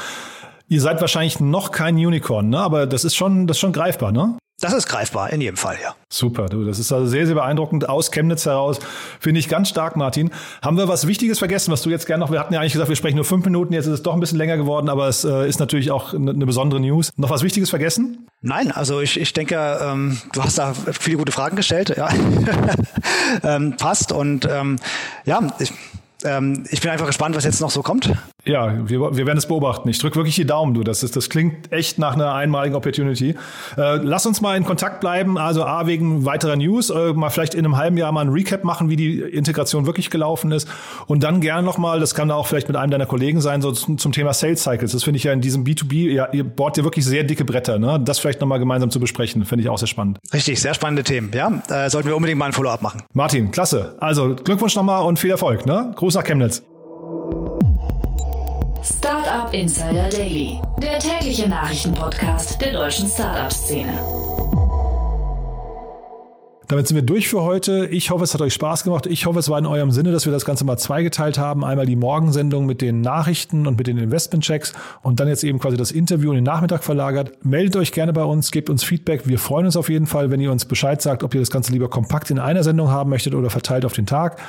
Ihr 0.68 0.82
seid 0.82 1.02
wahrscheinlich 1.02 1.40
noch 1.40 1.72
kein 1.72 1.96
Unicorn, 1.96 2.50
ne? 2.50 2.60
aber 2.60 2.88
das 2.88 3.04
ist 3.04 3.16
schon, 3.16 3.46
das 3.46 3.58
ist 3.58 3.62
schon 3.62 3.74
greifbar, 3.74 4.12
ne? 4.12 4.38
Das 4.62 4.74
ist 4.74 4.88
greifbar, 4.88 5.34
in 5.34 5.42
jedem 5.42 5.58
Fall, 5.58 5.78
ja. 5.82 5.96
Super, 6.08 6.46
du, 6.46 6.64
das 6.64 6.78
ist 6.78 6.92
also 6.92 7.08
sehr, 7.08 7.26
sehr 7.26 7.34
beeindruckend 7.34 7.90
aus 7.90 8.12
Chemnitz 8.12 8.46
heraus. 8.46 8.80
Finde 9.20 9.40
ich 9.40 9.50
ganz 9.50 9.70
stark, 9.70 9.96
Martin. 9.96 10.30
Haben 10.62 10.78
wir 10.78 10.88
was 10.88 11.08
Wichtiges 11.08 11.40
vergessen, 11.40 11.72
was 11.72 11.82
du 11.82 11.90
jetzt 11.90 12.06
gerne 12.06 12.24
noch, 12.24 12.32
wir 12.32 12.40
hatten 12.40 12.54
ja 12.54 12.60
eigentlich 12.60 12.74
gesagt, 12.74 12.90
wir 12.90 12.96
sprechen 12.96 13.16
nur 13.16 13.26
fünf 13.26 13.44
Minuten, 13.44 13.74
jetzt 13.74 13.88
ist 13.88 13.94
es 13.94 14.04
doch 14.04 14.14
ein 14.14 14.20
bisschen 14.20 14.38
länger 14.38 14.58
geworden, 14.58 14.88
aber 14.90 15.08
es 15.08 15.24
äh, 15.24 15.50
ist 15.50 15.60
natürlich 15.60 15.90
auch 15.90 16.14
eine, 16.14 16.32
eine 16.32 16.46
besondere 16.46 16.80
News. 16.80 17.10
Noch 17.18 17.32
was 17.32 17.42
Wichtiges 17.42 17.72
vergessen? 17.72 18.28
Nein, 18.42 18.72
also 18.72 19.02
ich, 19.02 19.20
ich 19.20 19.34
denke, 19.34 19.80
ähm, 19.82 20.22
du 20.34 20.44
hast 20.44 20.60
da 20.60 20.74
viele 20.74 21.18
gute 21.18 21.32
Fragen 21.32 21.56
gestellt, 21.56 21.96
ja. 21.98 22.10
ähm, 23.44 23.78
passt 23.78 24.12
und 24.12 24.48
ähm, 24.48 24.78
ja, 25.26 25.42
ich, 25.58 25.74
ähm, 26.24 26.66
ich 26.70 26.82
bin 26.82 26.92
einfach 26.92 27.08
gespannt, 27.08 27.36
was 27.36 27.46
jetzt 27.46 27.62
noch 27.62 27.72
so 27.72 27.82
kommt. 27.82 28.12
Ja, 28.44 28.90
wir, 28.90 29.16
wir 29.16 29.28
werden 29.28 29.38
es 29.38 29.46
beobachten. 29.46 29.88
Ich 29.90 30.00
drücke 30.00 30.16
wirklich 30.16 30.36
die 30.36 30.46
Daumen, 30.46 30.74
du. 30.74 30.84
Das, 30.84 31.04
ist, 31.04 31.16
das 31.16 31.30
klingt 31.30 31.72
echt 31.72 32.00
nach 32.00 32.14
einer 32.14 32.34
einmaligen 32.34 32.76
Opportunity. 32.76 33.36
Äh, 33.78 33.98
lass 33.98 34.26
uns 34.26 34.42
mal 34.42 34.58
in 34.58 34.64
Kontakt 34.64 35.00
bleiben. 35.00 35.38
Also 35.38 35.64
A, 35.64 35.86
wegen 35.86 36.26
weiterer 36.26 36.56
News, 36.56 36.90
äh, 36.90 37.14
mal 37.14 37.30
vielleicht 37.30 37.54
in 37.54 37.66
einem 37.66 37.78
halben 37.78 37.98
Jahr 37.98 38.12
mal 38.12 38.22
ein 38.22 38.30
Recap 38.30 38.64
machen, 38.64 38.90
wie 38.90 38.96
die 38.96 39.20
Integration 39.20 39.86
wirklich 39.86 40.10
gelaufen 40.10 40.52
ist. 40.52 40.68
Und 41.06 41.24
dann 41.24 41.40
gerne 41.40 41.62
nochmal, 41.62 42.00
das 42.00 42.16
kann 42.16 42.32
auch 42.32 42.48
vielleicht 42.48 42.68
mit 42.68 42.78
einem 42.78 42.92
deiner 42.92 43.06
Kollegen 43.06 43.42
sein, 43.42 43.62
so 43.62 43.72
zum, 43.72 44.00
zum 44.00 44.12
Thema 44.12 44.34
Sales 44.34 44.64
Cycles. 44.64 44.92
Das 44.92 45.04
finde 45.04 45.18
ich 45.18 45.24
ja 45.24 45.34
in 45.34 45.42
diesem 45.42 45.64
B2B, 45.64 46.12
ja, 46.12 46.30
ihr 46.32 46.44
bohrt 46.44 46.78
ja 46.78 46.84
wirklich 46.84 47.06
sehr 47.06 47.24
dicke 47.24 47.46
Bretter. 47.46 47.78
Ne? 47.78 48.00
Das 48.04 48.18
vielleicht 48.18 48.42
nochmal 48.42 48.60
gemeinsam 48.60 48.90
zu 48.90 49.00
besprechen, 49.00 49.46
finde 49.46 49.64
ich 49.64 49.70
auch 49.70 49.78
sehr 49.78 49.88
spannend. 49.88 50.18
Richtig, 50.34 50.60
sehr 50.60 50.74
spannende 50.74 51.04
Themen. 51.04 51.30
Ja, 51.34 51.62
äh, 51.70 51.90
sollten 51.92 52.08
wir 52.08 52.16
unbedingt 52.16 52.40
mal 52.40 52.48
ein 52.48 52.54
Follow-up 52.54 52.82
machen. 52.82 53.04
Martin, 53.14 53.52
klasse. 53.52 53.96
Also 54.00 54.36
Glückwunsch 54.36 54.76
nochmal 54.76 55.04
und 55.04 55.20
viel 55.20 55.30
Erfolg. 55.30 55.68
Ne? 55.68 55.92
Gruß 55.96 56.16
nach 56.16 56.24
Chemnitz. 56.24 56.64
Startup 58.84 59.54
Insider 59.54 60.10
Daily, 60.10 60.60
der 60.82 60.98
tägliche 60.98 61.48
Nachrichtenpodcast 61.48 62.60
der 62.60 62.74
deutschen 62.74 63.08
Startup-Szene. 63.08 63.94
Damit 66.68 66.88
sind 66.88 66.96
wir 66.96 67.04
durch 67.04 67.28
für 67.28 67.44
heute. 67.44 67.86
Ich 67.88 68.10
hoffe, 68.10 68.24
es 68.24 68.34
hat 68.34 68.42
euch 68.42 68.54
Spaß 68.54 68.84
gemacht. 68.86 69.06
Ich 69.06 69.26
hoffe, 69.26 69.38
es 69.38 69.50
war 69.50 69.60
in 69.60 69.66
eurem 69.66 69.92
Sinne, 69.92 70.12
dass 70.12 70.26
wir 70.26 70.32
das 70.32 70.46
Ganze 70.46 70.64
mal 70.64 70.78
zweigeteilt 70.78 71.38
haben. 71.38 71.64
Einmal 71.66 71.86
die 71.86 71.98
Morgensendung 71.98 72.66
mit 72.66 72.82
den 72.82 73.02
Nachrichten 73.02 73.68
und 73.68 73.78
mit 73.78 73.86
den 73.88 73.98
Investmentchecks 73.98 74.74
und 75.04 75.20
dann 75.20 75.28
jetzt 75.28 75.44
eben 75.44 75.60
quasi 75.60 75.78
das 75.78 75.92
Interview 75.92 76.30
in 76.32 76.38
den 76.38 76.44
Nachmittag 76.46 76.84
verlagert. 76.84 77.46
Meldet 77.46 77.76
euch 77.76 77.92
gerne 77.92 78.14
bei 78.14 78.24
uns, 78.24 78.52
gebt 78.52 78.70
uns 78.70 78.84
Feedback. 78.84 79.28
Wir 79.28 79.38
freuen 79.38 79.66
uns 79.66 79.76
auf 79.76 79.90
jeden 79.90 80.08
Fall, 80.08 80.32
wenn 80.32 80.40
ihr 80.40 80.52
uns 80.52 80.66
Bescheid 80.66 81.02
sagt, 81.02 81.24
ob 81.24 81.36
ihr 81.36 81.42
das 81.42 81.52
Ganze 81.52 81.72
lieber 81.72 81.90
kompakt 81.90 82.32
in 82.32 82.40
einer 82.40 82.64
Sendung 82.64 82.90
haben 82.90 83.10
möchtet 83.10 83.36
oder 83.36 83.50
verteilt 83.50 83.86
auf 83.86 83.94
den 83.94 84.06
Tag. 84.06 84.40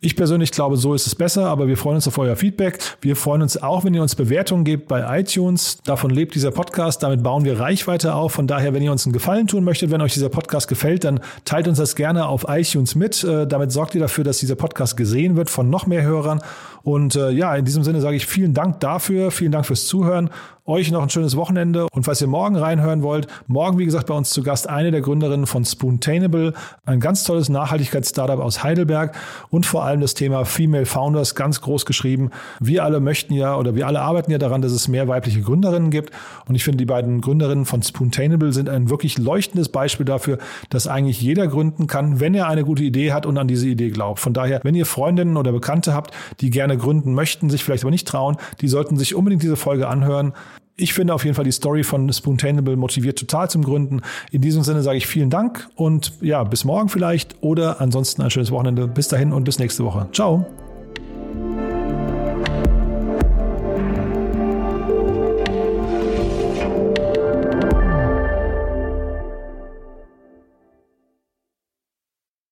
Ich 0.00 0.14
persönlich 0.14 0.52
glaube, 0.52 0.76
so 0.76 0.94
ist 0.94 1.08
es 1.08 1.16
besser, 1.16 1.46
aber 1.46 1.66
wir 1.66 1.76
freuen 1.76 1.96
uns 1.96 2.06
auf 2.06 2.18
euer 2.18 2.36
Feedback. 2.36 2.78
Wir 3.00 3.16
freuen 3.16 3.42
uns 3.42 3.60
auch, 3.60 3.84
wenn 3.84 3.94
ihr 3.94 4.02
uns 4.02 4.14
Bewertungen 4.14 4.62
gebt 4.62 4.86
bei 4.86 5.18
iTunes. 5.18 5.78
Davon 5.82 6.10
lebt 6.10 6.36
dieser 6.36 6.52
Podcast. 6.52 7.02
Damit 7.02 7.24
bauen 7.24 7.44
wir 7.44 7.58
Reichweite 7.58 8.14
auf. 8.14 8.30
Von 8.30 8.46
daher, 8.46 8.72
wenn 8.74 8.82
ihr 8.84 8.92
uns 8.92 9.06
einen 9.06 9.12
Gefallen 9.12 9.48
tun 9.48 9.64
möchtet, 9.64 9.90
wenn 9.90 10.00
euch 10.00 10.14
dieser 10.14 10.28
Podcast 10.28 10.68
gefällt, 10.68 11.02
dann 11.02 11.18
teilt 11.44 11.66
uns 11.66 11.78
das 11.78 11.96
gerne 11.96 12.28
auf 12.28 12.46
iTunes 12.48 12.94
mit. 12.94 13.24
Äh, 13.24 13.48
damit 13.48 13.72
sorgt 13.72 13.96
ihr 13.96 14.00
dafür, 14.00 14.22
dass 14.22 14.38
dieser 14.38 14.54
Podcast 14.54 14.96
gesehen 14.96 15.34
wird 15.34 15.50
von 15.50 15.68
noch 15.68 15.88
mehr 15.88 16.04
Hörern. 16.04 16.42
Und 16.88 17.16
äh, 17.16 17.28
ja, 17.32 17.54
in 17.54 17.66
diesem 17.66 17.84
Sinne 17.84 18.00
sage 18.00 18.16
ich 18.16 18.26
vielen 18.26 18.54
Dank 18.54 18.80
dafür. 18.80 19.30
Vielen 19.30 19.52
Dank 19.52 19.66
fürs 19.66 19.84
Zuhören. 19.84 20.30
Euch 20.64 20.90
noch 20.90 21.02
ein 21.02 21.08
schönes 21.08 21.34
Wochenende. 21.34 21.86
Und 21.92 22.04
falls 22.04 22.20
ihr 22.20 22.28
morgen 22.28 22.54
reinhören 22.54 23.02
wollt, 23.02 23.26
morgen, 23.46 23.78
wie 23.78 23.86
gesagt, 23.86 24.06
bei 24.06 24.14
uns 24.14 24.28
zu 24.28 24.42
Gast 24.42 24.68
eine 24.68 24.90
der 24.90 25.00
Gründerinnen 25.00 25.46
von 25.46 25.64
Spoontainable, 25.64 26.52
ein 26.84 27.00
ganz 27.00 27.24
tolles 27.24 27.48
Nachhaltigkeits-Startup 27.48 28.38
aus 28.38 28.62
Heidelberg 28.62 29.16
und 29.48 29.64
vor 29.64 29.84
allem 29.84 30.02
das 30.02 30.12
Thema 30.12 30.44
Female 30.44 30.84
Founders, 30.84 31.34
ganz 31.34 31.62
groß 31.62 31.86
geschrieben. 31.86 32.30
Wir 32.60 32.84
alle 32.84 33.00
möchten 33.00 33.32
ja 33.32 33.56
oder 33.56 33.74
wir 33.74 33.86
alle 33.86 34.02
arbeiten 34.02 34.30
ja 34.30 34.36
daran, 34.36 34.60
dass 34.60 34.72
es 34.72 34.88
mehr 34.88 35.08
weibliche 35.08 35.40
Gründerinnen 35.40 35.90
gibt. 35.90 36.10
Und 36.46 36.54
ich 36.54 36.64
finde, 36.64 36.76
die 36.76 36.84
beiden 36.84 37.22
Gründerinnen 37.22 37.64
von 37.64 37.82
Spoontainable 37.82 38.52
sind 38.52 38.68
ein 38.68 38.90
wirklich 38.90 39.16
leuchtendes 39.16 39.70
Beispiel 39.70 40.04
dafür, 40.04 40.36
dass 40.68 40.86
eigentlich 40.86 41.20
jeder 41.22 41.46
gründen 41.46 41.86
kann, 41.86 42.20
wenn 42.20 42.34
er 42.34 42.46
eine 42.46 42.64
gute 42.64 42.82
Idee 42.82 43.12
hat 43.12 43.24
und 43.24 43.38
an 43.38 43.48
diese 43.48 43.68
Idee 43.68 43.88
glaubt. 43.88 44.20
Von 44.20 44.34
daher, 44.34 44.60
wenn 44.64 44.74
ihr 44.74 44.86
Freundinnen 44.86 45.38
oder 45.38 45.52
Bekannte 45.52 45.94
habt, 45.94 46.12
die 46.40 46.50
gerne 46.50 46.77
gründen 46.78 47.14
möchten, 47.14 47.50
sich 47.50 47.64
vielleicht 47.64 47.84
aber 47.84 47.90
nicht 47.90 48.08
trauen, 48.08 48.36
die 48.60 48.68
sollten 48.68 48.96
sich 48.96 49.14
unbedingt 49.14 49.42
diese 49.42 49.56
Folge 49.56 49.88
anhören 49.88 50.32
ich 50.78 50.94
finde 50.94 51.12
auf 51.12 51.24
jeden 51.24 51.34
Fall 51.34 51.44
die 51.44 51.52
Story 51.52 51.82
von 51.82 52.10
Spoontainable 52.10 52.76
motiviert 52.76 53.18
total 53.18 53.50
zum 53.50 53.64
Gründen. 53.64 54.00
In 54.30 54.40
diesem 54.40 54.62
Sinne 54.62 54.82
sage 54.82 54.96
ich 54.96 55.06
vielen 55.06 55.28
Dank 55.28 55.68
und 55.74 56.12
ja, 56.20 56.44
bis 56.44 56.64
morgen 56.64 56.88
vielleicht 56.88 57.36
oder 57.42 57.80
ansonsten 57.80 58.22
ein 58.22 58.30
schönes 58.30 58.50
Wochenende. 58.50 58.86
Bis 58.86 59.08
dahin 59.08 59.32
und 59.32 59.44
bis 59.44 59.58
nächste 59.58 59.84
Woche. 59.84 60.08
Ciao. 60.12 60.46